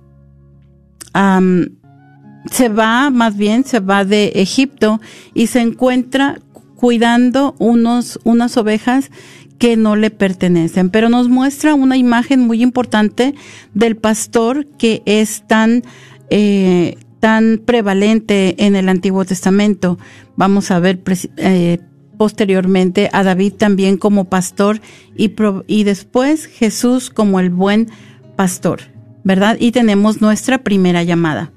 [2.49, 5.01] se va más bien se va de Egipto
[5.33, 6.39] y se encuentra
[6.85, 9.09] cuidando unos, unas ovejas
[9.57, 13.33] que no le pertenecen, pero nos muestra una imagen muy importante
[13.73, 15.81] del pastor que es tan
[16.29, 19.97] eh, tan prevalente en el Antiguo Testamento.
[20.35, 21.01] Vamos a ver
[21.37, 21.79] eh,
[22.19, 24.79] posteriormente a David también como pastor
[25.17, 25.33] y,
[25.65, 27.89] y después Jesús como el buen
[28.35, 28.81] pastor,
[29.23, 29.57] ¿verdad?
[29.59, 31.51] Y tenemos nuestra primera llamada.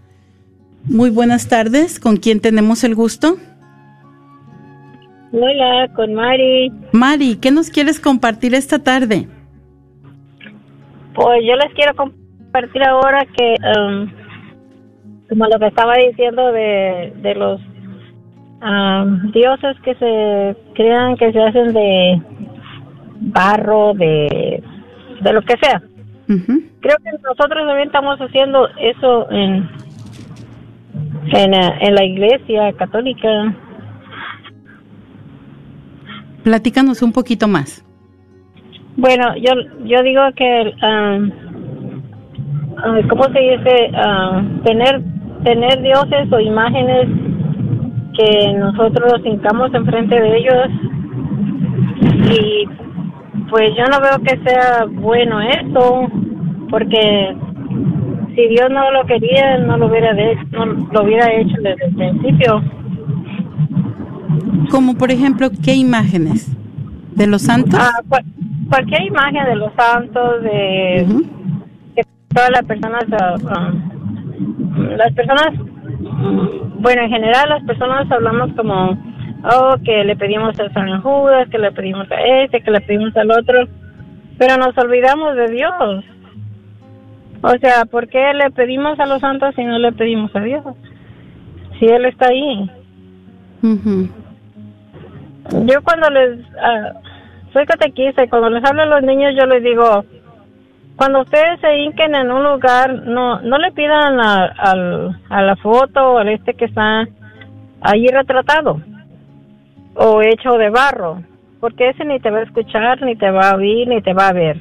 [0.85, 3.37] Muy buenas tardes, ¿con quién tenemos el gusto?
[5.31, 6.73] Hola, con Mari.
[6.93, 9.29] Mari, ¿qué nos quieres compartir esta tarde?
[11.15, 14.11] Pues yo les quiero compartir ahora que, um,
[15.29, 17.61] como lo que estaba diciendo de, de los
[18.63, 22.23] um, dioses que se crean, que se hacen de
[23.21, 24.63] barro, de,
[25.21, 25.83] de lo que sea.
[26.27, 29.69] Creo que nosotros también estamos haciendo eso en,
[31.33, 33.55] en, en la iglesia católica
[36.43, 37.85] Platícanos un poquito más.
[38.97, 39.53] Bueno, yo,
[39.85, 41.31] yo digo que, um,
[43.09, 43.91] ¿cómo se dice?
[43.93, 45.03] Uh, tener,
[45.45, 47.07] tener dioses o imágenes
[48.19, 50.69] que nosotros nos hincamos enfrente de ellos
[52.33, 52.67] y
[53.49, 56.09] pues yo no veo que sea bueno eso
[56.69, 57.37] porque
[58.35, 60.13] si Dios no lo quería no lo hubiera
[60.51, 62.63] no lo hubiera hecho desde el principio
[64.71, 66.55] como por ejemplo, ¿qué imágenes?
[67.15, 67.81] ¿De los santos?
[67.81, 68.03] Ah,
[68.69, 71.25] cualquier imagen de los santos, de
[72.35, 73.73] todas las personas, ah, ah,
[74.97, 75.49] las personas,
[76.79, 78.91] bueno, en general las personas hablamos como,
[79.45, 83.17] oh, que le pedimos a San Judas, que le pedimos a este, que le pedimos
[83.17, 83.67] al otro,
[84.39, 86.05] pero nos olvidamos de Dios.
[87.41, 90.65] O sea, ¿por qué le pedimos a los santos si no le pedimos a Dios?
[91.79, 92.71] Si Él está ahí.
[95.53, 96.39] Yo cuando les...
[96.41, 97.09] Uh,
[97.53, 100.05] soy catequista y cuando les hablo a los niños yo les digo,
[100.97, 104.47] cuando ustedes se hinquen en un lugar, no no le pidan a,
[105.29, 107.07] a, la foto o al este que está
[107.81, 108.81] ahí retratado
[109.95, 111.23] o hecho de barro,
[111.61, 114.29] porque ese ni te va a escuchar, ni te va a oír, ni te va
[114.29, 114.59] a ver.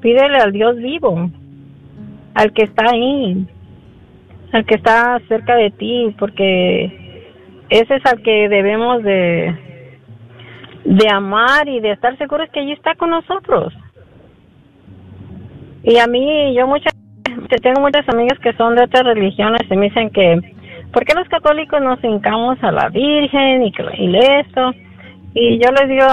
[0.00, 1.30] Pídele al Dios vivo,
[2.34, 3.46] al que está ahí,
[4.52, 7.24] al que está cerca de ti, porque
[7.70, 9.54] ese es al que debemos de,
[10.86, 13.74] de amar y de estar seguros que allí está con nosotros.
[15.82, 16.92] Y a mí, yo muchas,
[17.62, 20.40] tengo muchas amigas que son de otras religiones y me dicen que,
[20.92, 24.72] ¿por qué los católicos nos hincamos a la Virgen y, que, y esto?
[25.34, 26.06] Y yo les digo,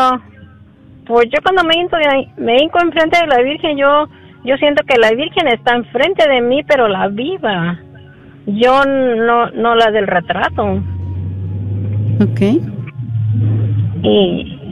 [1.06, 1.98] pues yo cuando me hinco,
[2.38, 4.08] me hinco enfrente de la Virgen, yo,
[4.44, 7.80] yo siento que la Virgen está enfrente de mí, pero la viva.
[8.46, 10.82] Yo no, no la del retrato.
[12.32, 12.60] Okay.
[14.04, 14.63] Y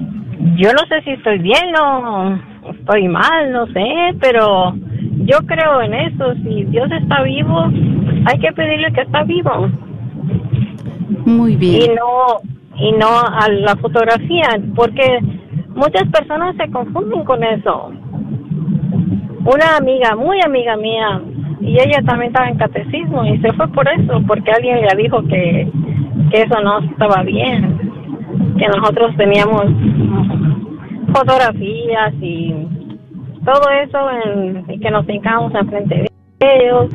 [0.56, 2.40] yo no sé si estoy bien o
[2.72, 4.74] estoy mal, no sé, pero
[5.26, 6.34] yo creo en eso.
[6.44, 7.70] Si Dios está vivo,
[8.26, 9.70] hay que pedirle que está vivo.
[11.26, 11.82] Muy bien.
[11.84, 12.42] Y no,
[12.78, 15.20] y no a la fotografía, porque
[15.76, 17.92] muchas personas se confunden con eso.
[19.46, 21.22] Una amiga, muy amiga mía,
[21.60, 25.24] y ella también estaba en catecismo y se fue por eso, porque alguien le dijo
[25.24, 25.72] que,
[26.32, 27.92] que eso no estaba bien
[28.58, 29.66] que nosotros teníamos
[31.14, 32.54] fotografías y
[33.46, 35.96] todo eso en, y que nos hincamos enfrente
[36.40, 36.94] de ellos.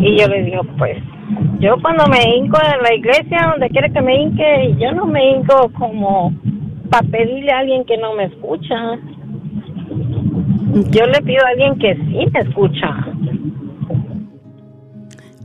[0.00, 0.98] Y yo les digo pues
[1.58, 5.30] yo cuando me hinco en la iglesia donde quiere que me hinque yo no me
[5.30, 6.32] hinco como
[6.90, 8.98] para pedirle a alguien que no me escucha.
[10.90, 13.15] Yo le pido a alguien que sí me escucha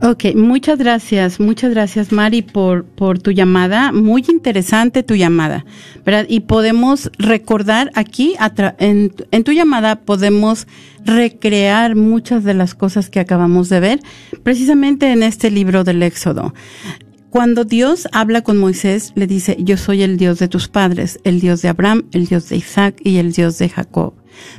[0.04, 5.64] Ok, muchas gracias, muchas gracias Mari por, por tu llamada, muy interesante tu llamada,
[6.04, 6.26] ¿verdad?
[6.28, 8.34] Y podemos recordar aquí,
[8.78, 10.66] en, en tu llamada podemos
[11.04, 14.00] recrear muchas de las cosas que acabamos de ver,
[14.42, 16.52] precisamente en este libro del Éxodo.
[17.30, 21.38] Cuando Dios habla con Moisés, le dice, yo soy el Dios de tus padres, el
[21.38, 24.14] Dios de Abraham, el Dios de Isaac y el Dios de Jacob.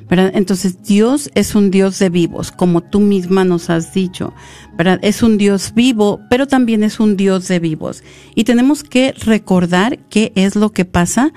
[0.09, 4.33] Entonces Dios es un Dios de vivos, como tú misma nos has dicho.
[5.01, 8.03] Es un Dios vivo, pero también es un Dios de vivos.
[8.35, 11.33] Y tenemos que recordar qué es lo que pasa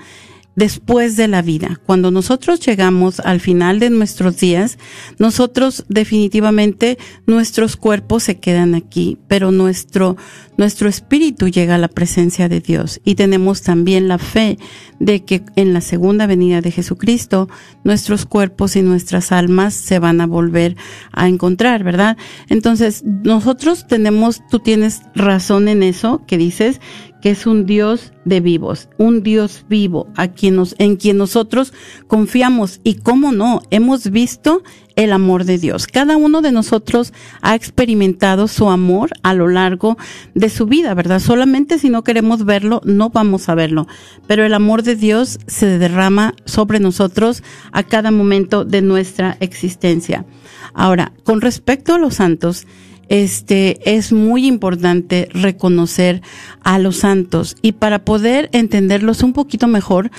[0.57, 1.79] después de la vida.
[1.85, 4.79] Cuando nosotros llegamos al final de nuestros días,
[5.19, 10.17] nosotros definitivamente nuestros cuerpos se quedan aquí, pero nuestro
[10.57, 14.57] nuestro espíritu llega a la presencia de Dios y tenemos también la fe
[14.99, 17.47] de que en la segunda venida de Jesucristo
[17.83, 20.75] nuestros cuerpos y nuestras almas se van a volver
[21.11, 22.17] a encontrar, ¿verdad?
[22.49, 26.81] Entonces, nosotros tenemos, tú tienes razón en eso que dices
[27.21, 31.73] que es un Dios de vivos, un Dios vivo a quien nos, en quien nosotros
[32.07, 34.63] confiamos y cómo no, hemos visto
[34.97, 35.87] el amor de Dios.
[35.87, 39.97] Cada uno de nosotros ha experimentado su amor a lo largo
[40.33, 41.19] de su vida, ¿verdad?
[41.19, 43.87] Solamente si no queremos verlo, no vamos a verlo.
[44.25, 50.25] Pero el amor de Dios se derrama sobre nosotros a cada momento de nuestra existencia.
[50.73, 52.65] Ahora, con respecto a los santos,
[53.07, 56.21] este es muy importante reconocer
[56.63, 60.11] a los santos y para poder entenderlos un poquito mejor,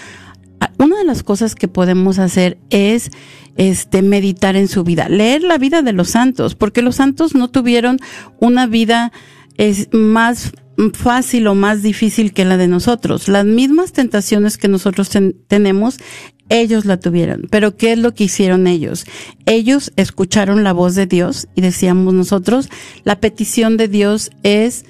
[0.79, 3.11] una de las cosas que podemos hacer es
[3.57, 7.49] este meditar en su vida, leer la vida de los santos, porque los santos no
[7.49, 7.99] tuvieron
[8.41, 9.13] una vida
[9.93, 10.53] más
[10.95, 13.29] fácil o más difícil que la de nosotros.
[13.29, 15.11] Las mismas tentaciones que nosotros
[15.49, 15.99] tenemos,
[16.49, 17.49] ellos la tuvieron.
[17.51, 19.05] Pero ¿qué es lo que hicieron ellos?
[19.47, 22.69] Ellos escucharon la voz de Dios y decíamos nosotros,
[23.03, 24.85] la petición de Dios es,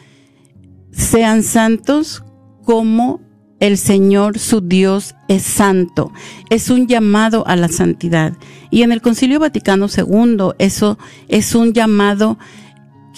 [0.93, 2.23] sean santos
[2.65, 3.23] como
[3.61, 6.13] el Señor su Dios es santo.
[6.51, 8.35] Es un llamado a la santidad.
[8.71, 10.99] Y en el Concilio Vaticano II eso
[11.29, 12.39] es un llamado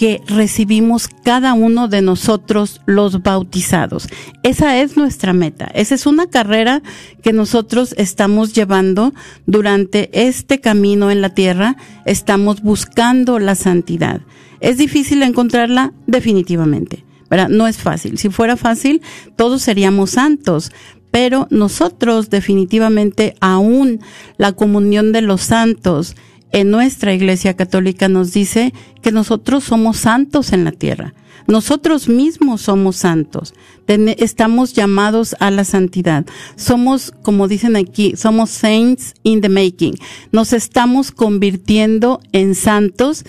[0.01, 4.07] que recibimos cada uno de nosotros los bautizados.
[4.41, 5.65] Esa es nuestra meta.
[5.75, 6.81] Esa es una carrera
[7.21, 9.13] que nosotros estamos llevando
[9.45, 11.77] durante este camino en la tierra.
[12.05, 14.21] Estamos buscando la santidad.
[14.59, 15.93] ¿Es difícil encontrarla?
[16.07, 17.05] Definitivamente.
[17.49, 18.17] No es fácil.
[18.17, 19.01] Si fuera fácil,
[19.35, 20.71] todos seríamos santos,
[21.11, 24.01] pero nosotros definitivamente aún
[24.37, 26.15] la comunión de los santos
[26.51, 31.13] en nuestra Iglesia Católica nos dice que nosotros somos santos en la tierra.
[31.47, 33.53] Nosotros mismos somos santos.
[33.87, 36.25] estamos llamados a la santidad.
[36.55, 39.95] Somos, como dicen aquí, somos saints in the making.
[40.31, 43.25] Nos estamos convirtiendo en santos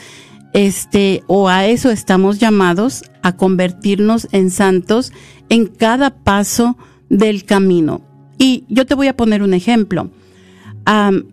[0.52, 5.12] este, o a eso estamos llamados, a convertirnos en santos
[5.48, 6.76] en cada paso
[7.08, 8.02] del camino.
[8.38, 10.10] Y yo te voy a poner un ejemplo.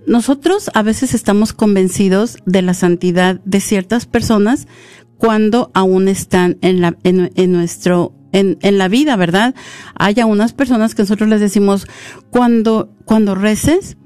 [0.06, 4.68] nosotros a veces estamos convencidos de la santidad de ciertas personas
[5.18, 9.54] cuando aún están en la, en, en nuestro, en, en la vida, ¿verdad?
[9.96, 11.88] Hay unas personas que nosotros les decimos,
[12.30, 13.98] cuando, cuando reces,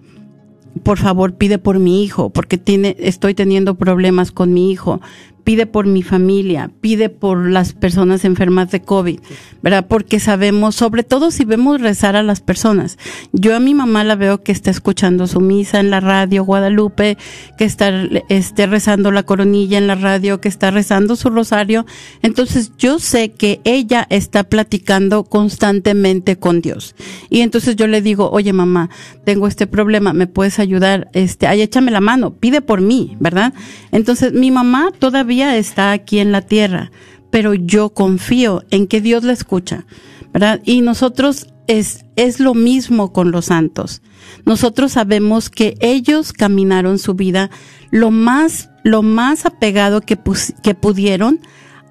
[0.82, 5.02] por favor pide por mi hijo, porque tiene, estoy teniendo problemas con mi hijo
[5.44, 9.20] pide por mi familia, pide por las personas enfermas de COVID,
[9.62, 9.86] ¿verdad?
[9.88, 12.98] Porque sabemos, sobre todo si vemos rezar a las personas.
[13.34, 17.18] Yo a mi mamá la veo que está escuchando su misa en la radio Guadalupe,
[17.58, 17.90] que está
[18.30, 21.86] este, rezando la coronilla en la radio, que está rezando su rosario.
[22.22, 26.96] Entonces yo sé que ella está platicando constantemente con Dios.
[27.30, 28.90] Y entonces yo le digo, oye mamá,
[29.26, 31.10] tengo este problema, ¿me puedes ayudar?
[31.14, 33.54] Este, ay, échame la mano, pide por mí, ¿verdad?
[33.92, 36.92] Entonces mi mamá todavía está aquí en la tierra,
[37.30, 39.86] pero yo confío en que Dios la escucha,
[40.32, 40.62] ¿verdad?
[40.64, 44.02] Y nosotros es, es lo mismo con los santos.
[44.46, 47.50] Nosotros sabemos que ellos caminaron su vida
[47.92, 50.18] lo más, lo más apegado que,
[50.62, 51.40] que pudieron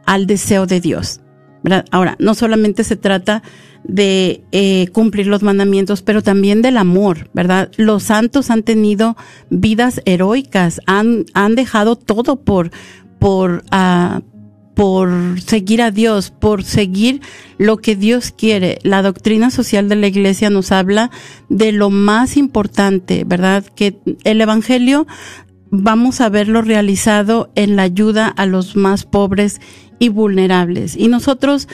[0.07, 1.21] al deseo de Dios.
[1.63, 1.85] ¿verdad?
[1.91, 3.43] Ahora, no solamente se trata
[3.85, 7.71] de eh, cumplir los mandamientos, pero también del amor, ¿verdad?
[7.77, 9.17] Los santos han tenido
[9.51, 12.71] vidas heroicas, han, han dejado todo por,
[13.23, 14.21] por, uh,
[14.75, 17.21] por seguir a Dios, por seguir
[17.57, 18.81] lo que Dios quiere.
[18.83, 21.13] La doctrina social de la iglesia nos habla
[21.49, 23.65] de lo más importante, ¿verdad?
[23.77, 25.07] Que el Evangelio
[25.71, 29.61] vamos a verlo realizado en la ayuda a los más pobres
[30.01, 30.97] y vulnerables.
[30.97, 31.69] Y nosotros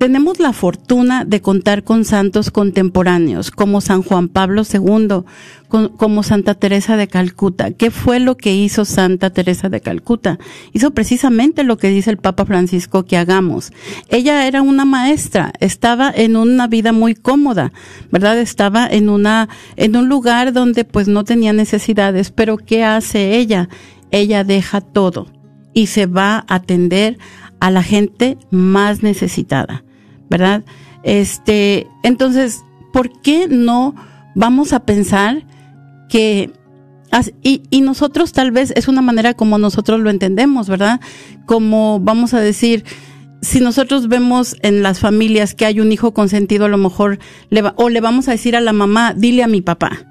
[0.00, 5.24] tenemos la fortuna de contar con santos contemporáneos como San Juan Pablo II,
[5.68, 7.70] como Santa Teresa de Calcuta.
[7.72, 10.38] ¿Qué fue lo que hizo Santa Teresa de Calcuta?
[10.72, 13.74] Hizo precisamente lo que dice el Papa Francisco que hagamos.
[14.08, 17.70] Ella era una maestra, estaba en una vida muy cómoda,
[18.10, 18.38] ¿verdad?
[18.38, 23.68] Estaba en una, en un lugar donde pues no tenía necesidades, pero ¿qué hace ella?
[24.10, 25.26] Ella deja todo
[25.74, 27.18] y se va a atender
[27.60, 29.84] a la gente más necesitada.
[30.30, 30.64] ¿Verdad?
[31.02, 32.62] Este, entonces,
[32.92, 33.94] ¿por qué no
[34.34, 35.44] vamos a pensar
[36.08, 36.52] que
[37.42, 41.00] y, y nosotros tal vez es una manera como nosotros lo entendemos, ¿verdad?
[41.44, 42.84] Como vamos a decir,
[43.42, 47.18] si nosotros vemos en las familias que hay un hijo consentido, a lo mejor
[47.48, 50.06] le va, o le vamos a decir a la mamá, dile a mi papá,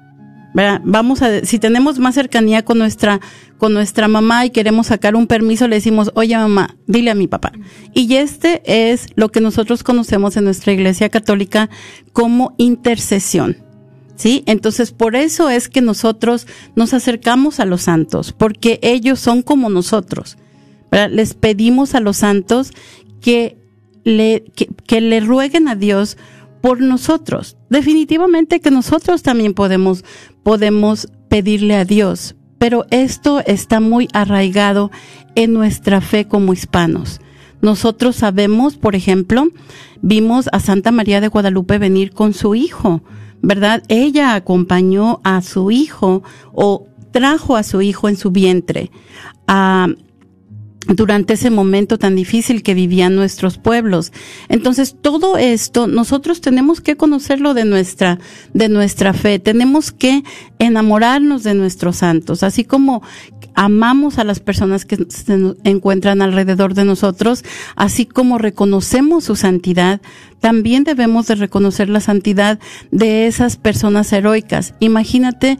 [0.52, 3.20] Vamos a, si tenemos más cercanía con nuestra,
[3.60, 7.28] con nuestra mamá y queremos sacar un permiso, le decimos, oye mamá, dile a mi
[7.28, 7.52] papá.
[7.92, 11.68] Y este es lo que nosotros conocemos en nuestra iglesia católica
[12.14, 13.58] como intercesión.
[14.16, 14.42] ¿Sí?
[14.46, 19.70] Entonces, por eso es que nosotros nos acercamos a los santos, porque ellos son como
[19.70, 20.36] nosotros.
[21.10, 22.72] Les pedimos a los santos
[23.20, 23.58] que
[24.04, 24.44] le,
[24.86, 26.16] que, le rueguen a Dios
[26.62, 27.56] por nosotros.
[27.68, 30.04] Definitivamente que nosotros también podemos,
[30.42, 34.90] podemos pedirle a Dios, pero esto está muy arraigado
[35.34, 37.22] en nuestra fe como hispanos.
[37.62, 39.48] Nosotros sabemos, por ejemplo,
[40.02, 43.00] vimos a Santa María de Guadalupe venir con su hijo,
[43.40, 43.82] ¿verdad?
[43.88, 48.90] Ella acompañó a su hijo o trajo a su hijo en su vientre.
[49.46, 49.88] a
[50.86, 54.12] durante ese momento tan difícil que vivían nuestros pueblos.
[54.48, 58.18] Entonces, todo esto nosotros tenemos que conocerlo de nuestra
[58.54, 60.22] de nuestra fe, tenemos que
[60.58, 63.02] enamorarnos de nuestros santos, así como
[63.54, 67.44] amamos a las personas que se encuentran alrededor de nosotros,
[67.76, 70.00] así como reconocemos su santidad,
[70.40, 72.58] también debemos de reconocer la santidad
[72.90, 74.74] de esas personas heroicas.
[74.80, 75.58] Imagínate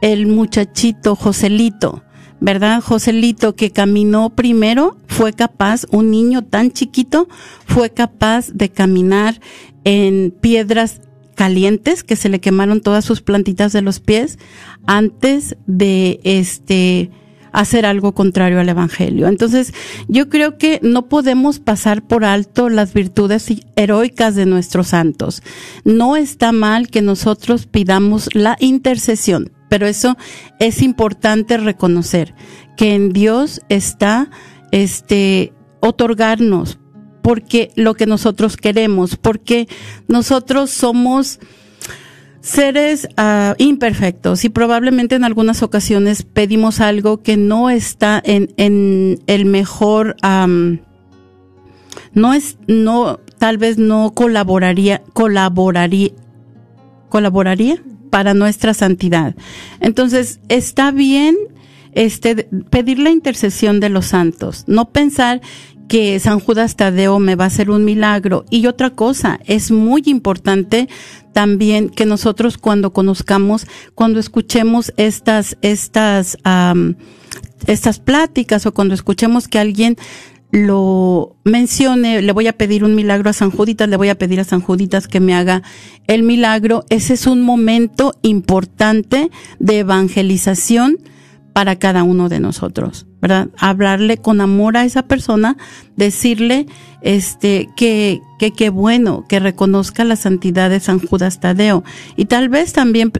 [0.00, 2.02] el muchachito Joselito,
[2.42, 2.82] ¿verdad?
[2.82, 7.28] Joselito que caminó primero fue capaz, un niño tan chiquito
[7.66, 9.40] fue capaz de caminar
[9.84, 11.00] en piedras
[11.36, 14.38] calientes que se le quemaron todas sus plantitas de los pies
[14.86, 17.10] antes de este
[17.52, 19.28] hacer algo contrario al evangelio.
[19.28, 19.72] Entonces,
[20.08, 25.42] yo creo que no podemos pasar por alto las virtudes heroicas de nuestros santos.
[25.84, 30.18] No está mal que nosotros pidamos la intercesión pero eso
[30.58, 32.34] es importante reconocer
[32.76, 34.28] que en Dios está
[34.70, 36.78] este otorgarnos
[37.22, 39.68] porque lo que nosotros queremos, porque
[40.08, 41.40] nosotros somos
[42.42, 49.46] seres uh, imperfectos y probablemente en algunas ocasiones pedimos algo que no está en, el
[49.46, 50.16] mejor,
[52.12, 56.10] no es, no, tal vez no colaboraría, colaboraría,
[57.08, 57.82] colaboraría
[58.12, 59.34] para nuestra santidad.
[59.80, 61.34] Entonces, está bien
[61.92, 65.40] este pedir la intercesión de los santos, no pensar
[65.88, 68.44] que San Judas Tadeo me va a hacer un milagro.
[68.50, 70.90] Y otra cosa, es muy importante
[71.32, 76.36] también que nosotros cuando conozcamos, cuando escuchemos estas, estas,
[77.66, 79.96] estas pláticas o cuando escuchemos que alguien
[80.52, 84.38] lo mencione, le voy a pedir un milagro a San Juditas, le voy a pedir
[84.38, 85.62] a San Juditas que me haga
[86.06, 86.84] el milagro.
[86.90, 90.98] Ese es un momento importante de evangelización
[91.54, 93.48] para cada uno de nosotros, ¿verdad?
[93.58, 95.56] Hablarle con amor a esa persona,
[95.96, 96.66] decirle,
[97.00, 101.82] este, que, que qué bueno, que reconozca la santidad de San Judas Tadeo.
[102.16, 103.10] Y tal vez también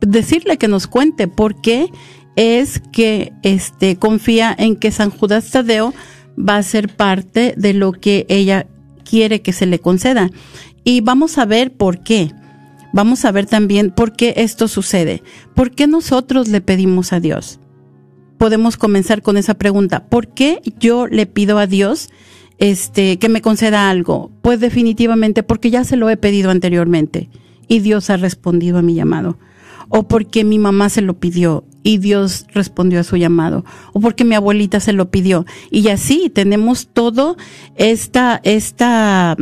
[0.00, 1.88] decirle que nos cuente por qué
[2.36, 5.92] es que, este, confía en que San Judas Tadeo
[6.38, 8.66] va a ser parte de lo que ella
[9.04, 10.30] quiere que se le conceda.
[10.84, 12.32] Y vamos a ver por qué.
[12.92, 15.22] Vamos a ver también por qué esto sucede.
[15.54, 17.58] ¿Por qué nosotros le pedimos a Dios?
[18.38, 20.06] Podemos comenzar con esa pregunta.
[20.06, 22.10] ¿Por qué yo le pido a Dios
[22.58, 24.30] este que me conceda algo?
[24.42, 27.30] Pues definitivamente porque ya se lo he pedido anteriormente
[27.68, 29.38] y Dios ha respondido a mi llamado.
[29.88, 34.24] O porque mi mamá se lo pidió y Dios respondió a su llamado, o porque
[34.24, 35.46] mi abuelita se lo pidió.
[35.70, 37.36] Y así tenemos todo
[37.76, 39.36] esta, esta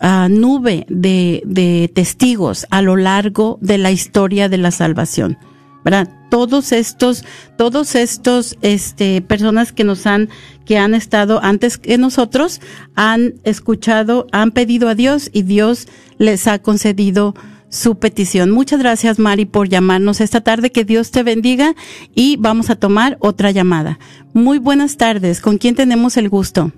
[0.00, 5.38] ah, nube de, de testigos a lo largo de la historia de la salvación.
[5.84, 6.08] ¿verdad?
[6.30, 7.24] Todos estos,
[7.56, 10.28] todos estos, este, personas que nos han,
[10.64, 12.60] que han estado antes que nosotros,
[12.94, 15.88] han escuchado, han pedido a Dios y Dios
[16.18, 17.34] les ha concedido
[17.72, 18.50] su petición.
[18.50, 20.70] Muchas gracias, Mari, por llamarnos esta tarde.
[20.70, 21.72] Que Dios te bendiga
[22.14, 23.98] y vamos a tomar otra llamada.
[24.34, 25.40] Muy buenas tardes.
[25.40, 26.70] ¿Con quién tenemos el gusto?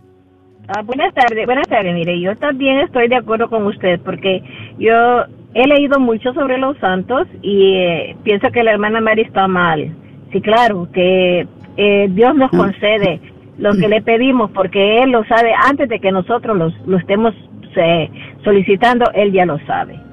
[0.69, 1.93] Ah, buenas tardes, buenas tardes.
[1.93, 4.43] Mire, yo también estoy de acuerdo con usted porque
[4.79, 9.49] yo he leído mucho sobre los santos y eh, pienso que la hermana Mari está
[9.49, 9.93] mal.
[10.33, 12.57] Sí, claro, que eh, Dios nos ah.
[12.57, 13.21] concede
[13.59, 17.35] lo que le pedimos porque Él lo sabe antes de que nosotros lo estemos
[17.77, 18.09] eh,
[18.45, 20.04] solicitando, Él ya lo sabe.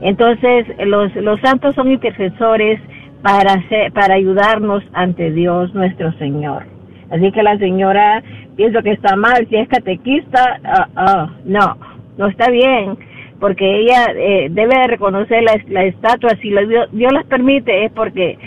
[0.00, 2.80] Entonces, los, los santos son intercesores
[3.22, 6.64] para, hacer, para ayudarnos ante Dios nuestro Señor.
[7.10, 8.22] Así que la señora
[8.56, 11.76] pienso que está mal, si es catequista, ah, ah, no,
[12.18, 12.96] no está bien,
[13.40, 18.38] porque ella eh, debe reconocer la, la estatua, si Dios, Dios las permite es porque,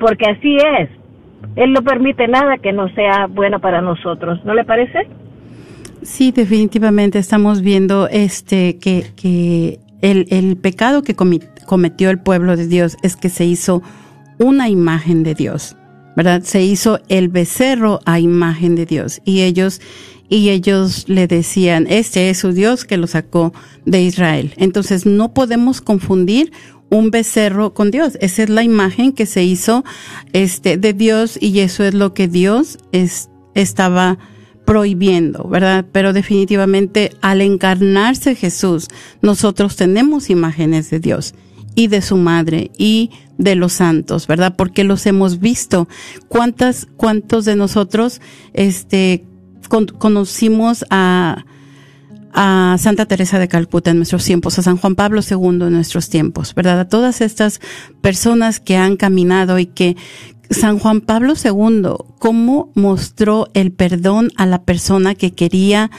[0.00, 0.88] porque así es.
[1.54, 5.06] Él no permite nada que no sea bueno para nosotros, ¿no le parece?
[6.02, 12.66] Sí, definitivamente estamos viendo este que, que el, el pecado que cometió el pueblo de
[12.66, 13.82] Dios es que se hizo
[14.38, 15.76] una imagen de Dios,
[16.16, 16.42] ¿verdad?
[16.42, 19.80] Se hizo el becerro a imagen de Dios y ellos
[20.28, 23.52] y ellos le decían, este es su Dios que lo sacó
[23.84, 24.54] de Israel.
[24.56, 26.52] Entonces no podemos confundir
[26.88, 28.16] un becerro con Dios.
[28.20, 29.84] Esa es la imagen que se hizo
[30.32, 34.18] este de Dios y eso es lo que Dios es, estaba
[34.72, 35.84] prohibiendo, ¿verdad?
[35.92, 38.88] Pero definitivamente al encarnarse Jesús,
[39.20, 41.34] nosotros tenemos imágenes de Dios
[41.74, 44.54] y de su madre y de los santos, ¿verdad?
[44.56, 45.88] Porque los hemos visto.
[46.28, 48.22] ¿Cuántas, cuántos de nosotros,
[48.54, 49.26] este,
[49.98, 51.44] conocimos a,
[52.32, 56.08] a Santa Teresa de Calcuta en nuestros tiempos, a San Juan Pablo II en nuestros
[56.08, 56.80] tiempos, ¿verdad?
[56.80, 57.60] A todas estas
[58.00, 59.98] personas que han caminado y que
[60.50, 65.90] San Juan Pablo II, cómo mostró el perdón a la persona que quería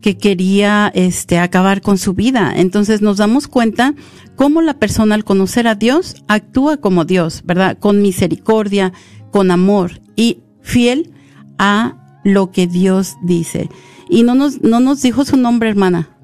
[0.00, 2.52] que quería este acabar con su vida.
[2.54, 3.94] Entonces nos damos cuenta
[4.36, 7.78] cómo la persona al conocer a Dios actúa como Dios, ¿verdad?
[7.78, 8.92] Con misericordia,
[9.32, 11.12] con amor y fiel
[11.58, 13.68] a lo que Dios dice.
[14.08, 16.17] Y no nos no nos dijo su nombre, hermana.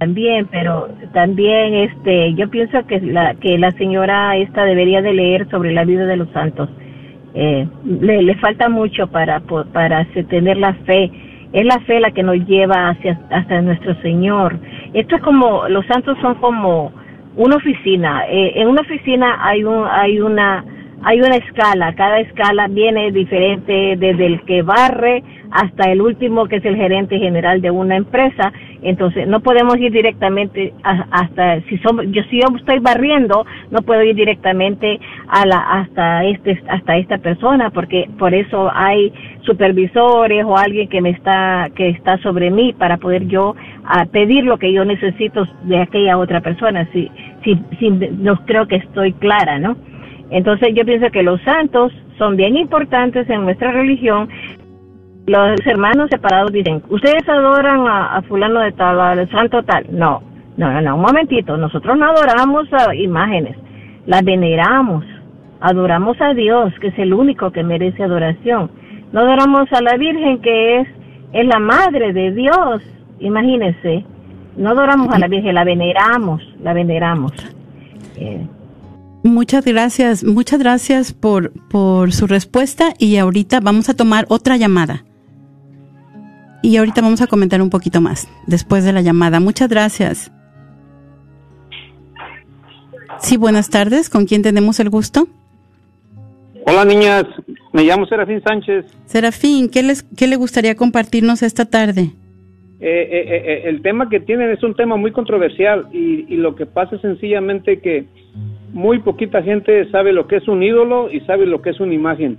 [0.00, 5.46] También, pero también este yo pienso que la que la señora esta debería de leer
[5.50, 6.70] sobre la vida de los santos.
[7.34, 11.10] Eh, le, le falta mucho para para tener la fe.
[11.52, 14.58] Es la fe la que nos lleva hacia hasta nuestro Señor.
[14.94, 16.92] Esto es como los santos son como
[17.36, 18.24] una oficina.
[18.26, 20.64] Eh, en una oficina hay un hay una
[21.02, 26.56] hay una escala, cada escala viene diferente desde el que barre hasta el último que
[26.56, 28.52] es el gerente general de una empresa.
[28.82, 34.02] Entonces, no podemos ir directamente hasta si somos yo si yo estoy barriendo, no puedo
[34.02, 40.56] ir directamente a la hasta este hasta esta persona porque por eso hay supervisores o
[40.56, 44.72] alguien que me está que está sobre mí para poder yo a pedir lo que
[44.72, 46.86] yo necesito de aquella otra persona.
[46.92, 47.10] Si
[47.42, 49.76] si si no creo que estoy clara, ¿no?
[50.30, 54.28] Entonces yo pienso que los santos son bien importantes en nuestra religión.
[55.26, 59.86] Los hermanos separados dicen, ustedes adoran a, fulano de tal, al santo tal.
[59.90, 60.22] No,
[60.56, 61.56] no, no, no, un momentito.
[61.56, 63.56] Nosotros no adoramos a imágenes,
[64.06, 65.04] las veneramos.
[65.60, 68.70] Adoramos a Dios, que es el único que merece adoración.
[69.12, 70.88] No adoramos a la Virgen, que es,
[71.32, 72.82] es la madre de Dios.
[73.18, 74.04] Imagínense,
[74.56, 77.32] no adoramos a la Virgen, la veneramos, la veneramos.
[78.16, 78.46] Eh,
[79.22, 85.04] Muchas gracias, muchas gracias por, por su respuesta y ahorita vamos a tomar otra llamada.
[86.62, 89.40] Y ahorita vamos a comentar un poquito más después de la llamada.
[89.40, 90.32] Muchas gracias.
[93.18, 94.08] Sí, buenas tardes.
[94.08, 95.28] ¿Con quién tenemos el gusto?
[96.66, 97.24] Hola niñas,
[97.72, 98.86] me llamo Serafín Sánchez.
[99.06, 102.12] Serafín, ¿qué, les, qué le gustaría compartirnos esta tarde?
[102.80, 106.54] Eh, eh, eh, el tema que tienen es un tema muy controversial y, y lo
[106.54, 108.06] que pasa es sencillamente que
[108.72, 111.94] muy poquita gente sabe lo que es un ídolo y sabe lo que es una
[111.94, 112.38] imagen.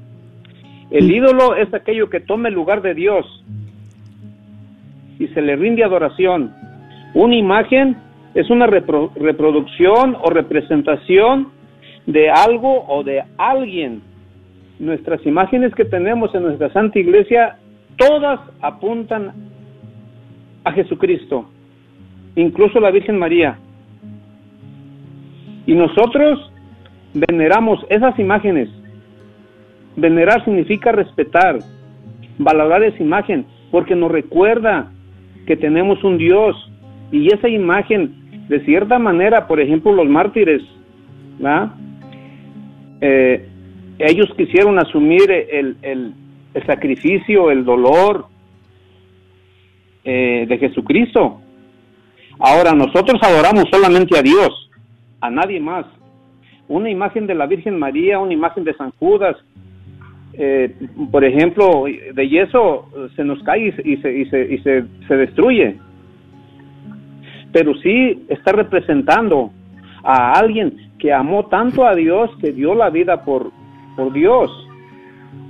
[0.90, 3.26] El ídolo es aquello que toma el lugar de Dios
[5.20, 6.54] y se le rinde adoración.
[7.14, 7.98] Una imagen
[8.34, 11.50] es una reproducción o representación
[12.06, 14.02] de algo o de alguien.
[14.80, 17.58] Nuestras imágenes que tenemos en nuestra Santa Iglesia,
[17.98, 19.34] todas apuntan
[20.64, 21.50] a Jesucristo,
[22.36, 23.60] incluso la Virgen María.
[25.66, 26.52] Y nosotros
[27.14, 28.70] veneramos esas imágenes.
[29.96, 31.60] Venerar significa respetar,
[32.38, 34.92] valorar esa imagen, porque nos recuerda
[35.46, 36.56] que tenemos un Dios
[37.12, 40.62] y esa imagen, de cierta manera, por ejemplo, los mártires,
[43.02, 43.50] eh,
[44.00, 46.14] ellos quisieron asumir el, el,
[46.66, 48.26] sacrificio, el dolor
[50.04, 51.42] eh, de Jesucristo.
[52.40, 54.71] Ahora nosotros adoramos solamente a Dios
[55.22, 55.86] a nadie más.
[56.68, 59.38] Una imagen de la Virgen María, una imagen de San Judas,
[60.34, 60.74] eh,
[61.12, 65.78] por ejemplo, de yeso se nos cae y, se, y, se, y se, se destruye.
[67.52, 69.52] Pero sí está representando
[70.04, 73.52] a alguien que amó tanto a Dios que dio la vida por,
[73.96, 74.50] por Dios.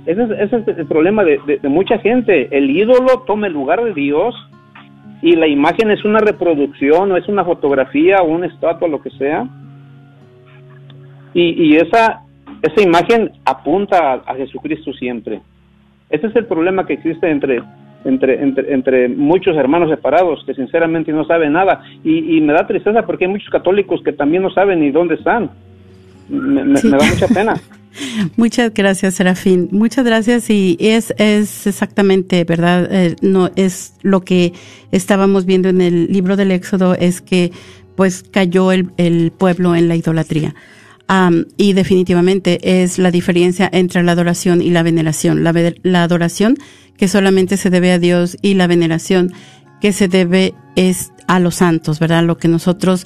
[0.06, 2.48] Ese es, ese es el problema de, de, mucha gente.
[2.56, 4.34] El ídolo toma el lugar de Dios
[5.22, 9.10] y la imagen es una reproducción o es una fotografía o una estatua, lo que
[9.10, 9.48] sea
[11.34, 12.22] y, esa,
[12.62, 15.40] esa imagen apunta a, Jesucristo siempre.
[16.10, 17.62] Ese es el problema que existe entre,
[18.04, 21.82] entre, entre, entre muchos hermanos separados que sinceramente no saben nada.
[22.04, 25.50] Y, me da tristeza porque hay muchos católicos que también no saben ni dónde están.
[26.32, 27.60] Me, da mucha pena.
[28.36, 29.68] Muchas gracias, Serafín.
[29.70, 32.88] Muchas gracias y es, es exactamente, ¿verdad?
[32.90, 34.54] Eh, no es lo que
[34.92, 37.52] estábamos viendo en el libro del Éxodo, es que
[37.94, 40.54] pues cayó el, el pueblo en la idolatría
[41.56, 45.44] y definitivamente es la diferencia entre la adoración y la veneración.
[45.44, 45.52] La,
[45.82, 46.56] la, adoración
[46.96, 49.32] que solamente se debe a Dios y la veneración
[49.82, 52.24] que se debe es a los santos, ¿verdad?
[52.24, 53.04] Lo que nosotros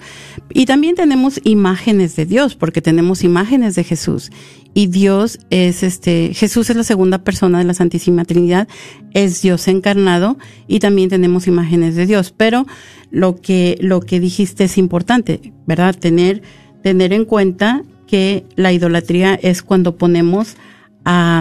[0.53, 4.31] y también tenemos imágenes de Dios, porque tenemos imágenes de Jesús
[4.75, 8.69] y Dios es este Jesús es la segunda persona de la Santísima Trinidad,
[9.15, 10.37] es Dios encarnado
[10.69, 12.67] y también tenemos imágenes de Dios, pero
[13.11, 15.97] lo que lo que dijiste es importante, ¿verdad?
[15.97, 16.43] Tener
[16.83, 20.57] tener en cuenta que la idolatría es cuando ponemos
[21.07, 21.41] a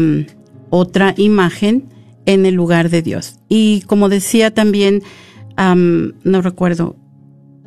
[0.70, 1.90] otra imagen
[2.26, 3.39] en el lugar de Dios.
[3.49, 5.03] Y como decía también
[5.57, 6.97] no recuerdo,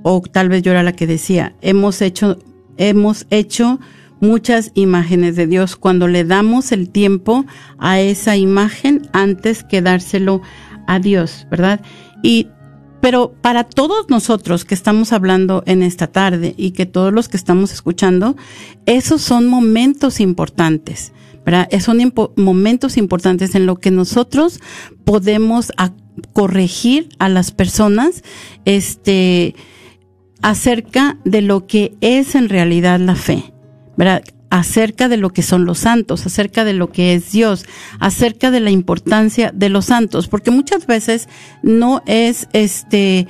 [0.02, 2.38] o tal vez yo era la que decía, hemos hecho,
[2.76, 3.80] hemos hecho
[4.20, 7.46] muchas imágenes de Dios cuando le damos el tiempo
[7.78, 10.42] a esa imagen antes que dárselo
[10.86, 11.80] a Dios, ¿verdad?
[12.22, 12.48] Y
[13.00, 17.36] pero para todos nosotros que estamos hablando en esta tarde y que todos los que
[17.36, 18.36] estamos escuchando,
[18.86, 21.12] esos son momentos importantes,
[21.49, 21.70] ¿verdad?
[21.80, 24.61] Son momentos importantes en lo que nosotros
[25.07, 25.72] podemos
[26.34, 28.22] corregir a las personas,
[28.66, 29.55] este,
[30.42, 33.55] acerca de lo que es en realidad la fe,
[34.51, 37.64] acerca de lo que son los santos, acerca de lo que es Dios,
[37.99, 41.30] acerca de la importancia de los santos, porque muchas veces
[41.62, 43.26] no es este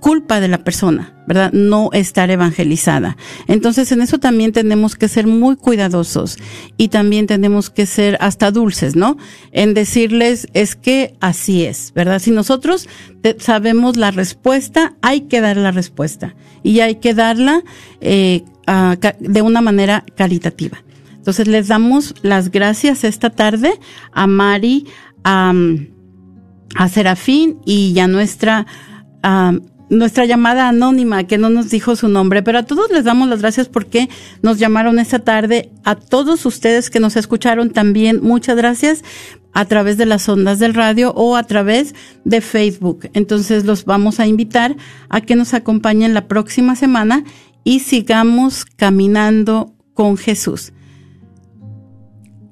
[0.00, 1.52] culpa de la persona, ¿verdad?
[1.52, 3.16] No estar evangelizada.
[3.46, 6.38] Entonces, en eso también tenemos que ser muy cuidadosos
[6.76, 9.16] y también tenemos que ser hasta dulces, ¿no?
[9.52, 12.18] En decirles, es que así es, ¿verdad?
[12.18, 12.88] Si nosotros
[13.38, 17.62] sabemos la respuesta, hay que dar la respuesta y hay que darla
[18.00, 18.42] eh,
[19.20, 20.82] de una manera caritativa.
[21.16, 23.72] Entonces, les damos las gracias esta tarde
[24.12, 24.86] a Mari,
[25.22, 25.52] a,
[26.74, 28.66] a Serafín y a nuestra
[29.90, 33.40] nuestra llamada anónima que no nos dijo su nombre, pero a todos les damos las
[33.40, 34.08] gracias porque
[34.40, 35.70] nos llamaron esta tarde.
[35.84, 39.04] A todos ustedes que nos escucharon también, muchas gracias
[39.52, 43.10] a través de las ondas del radio o a través de Facebook.
[43.14, 44.76] Entonces los vamos a invitar
[45.08, 47.24] a que nos acompañen la próxima semana
[47.64, 50.72] y sigamos caminando con Jesús.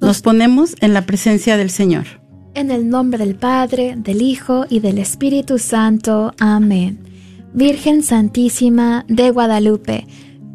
[0.00, 2.06] Nos ponemos en la presencia del Señor.
[2.54, 6.34] En el nombre del Padre, del Hijo y del Espíritu Santo.
[6.38, 7.07] Amén.
[7.52, 10.06] Virgen Santísima de Guadalupe,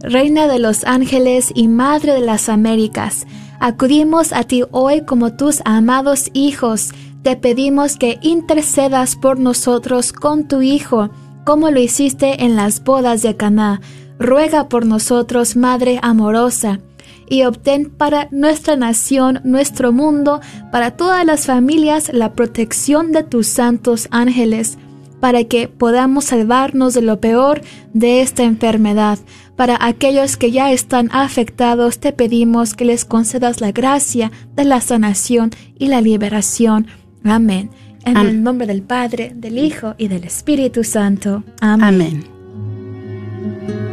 [0.01, 3.25] Reina de los ángeles y Madre de las Américas,
[3.59, 6.91] acudimos a ti hoy como tus amados hijos.
[7.23, 11.09] Te pedimos que intercedas por nosotros con tu Hijo,
[11.45, 13.81] como lo hiciste en las bodas de Caná.
[14.19, 16.79] Ruega por nosotros, Madre amorosa
[17.27, 20.41] y obtén para nuestra nación, nuestro mundo,
[20.71, 24.77] para todas las familias, la protección de tus santos ángeles
[25.23, 27.61] para que podamos salvarnos de lo peor
[27.93, 29.19] de esta enfermedad.
[29.55, 34.81] Para aquellos que ya están afectados, te pedimos que les concedas la gracia de la
[34.81, 36.87] sanación y la liberación.
[37.23, 37.69] Amén.
[38.03, 41.45] En el nombre del Padre, del Hijo y del Espíritu Santo.
[41.61, 42.25] Amén.
[43.69, 43.92] Amén.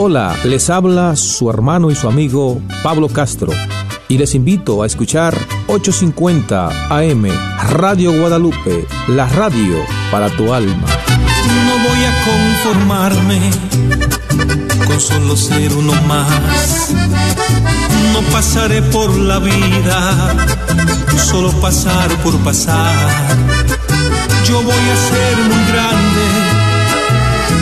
[0.00, 3.50] Hola, les habla su hermano y su amigo Pablo Castro
[4.06, 5.36] y les invito a escuchar
[5.66, 7.26] 850 AM
[7.70, 9.74] Radio Guadalupe, la radio
[10.12, 10.86] para tu alma.
[11.66, 13.40] No voy a conformarme
[14.86, 16.94] con solo ser uno más.
[18.12, 20.36] No pasaré por la vida,
[21.16, 22.94] solo pasar por pasar.
[24.44, 26.22] Yo voy a ser muy grande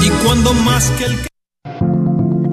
[0.04, 1.35] y cuando más que el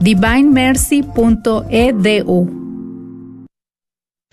[0.00, 2.65] divinemercy.edu.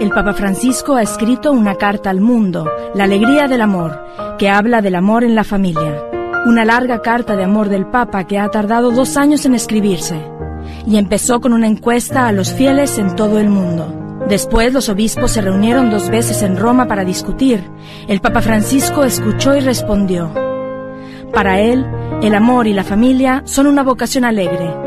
[0.00, 4.04] El Papa Francisco ha escrito una carta al mundo, La alegría del amor,
[4.38, 6.02] que habla del amor en la familia.
[6.46, 10.20] Una larga carta de amor del Papa que ha tardado dos años en escribirse.
[10.86, 14.24] Y empezó con una encuesta a los fieles en todo el mundo.
[14.28, 17.70] Después los obispos se reunieron dos veces en Roma para discutir.
[18.08, 20.32] El Papa Francisco escuchó y respondió.
[21.32, 21.86] Para él,
[22.20, 24.86] el amor y la familia son una vocación alegre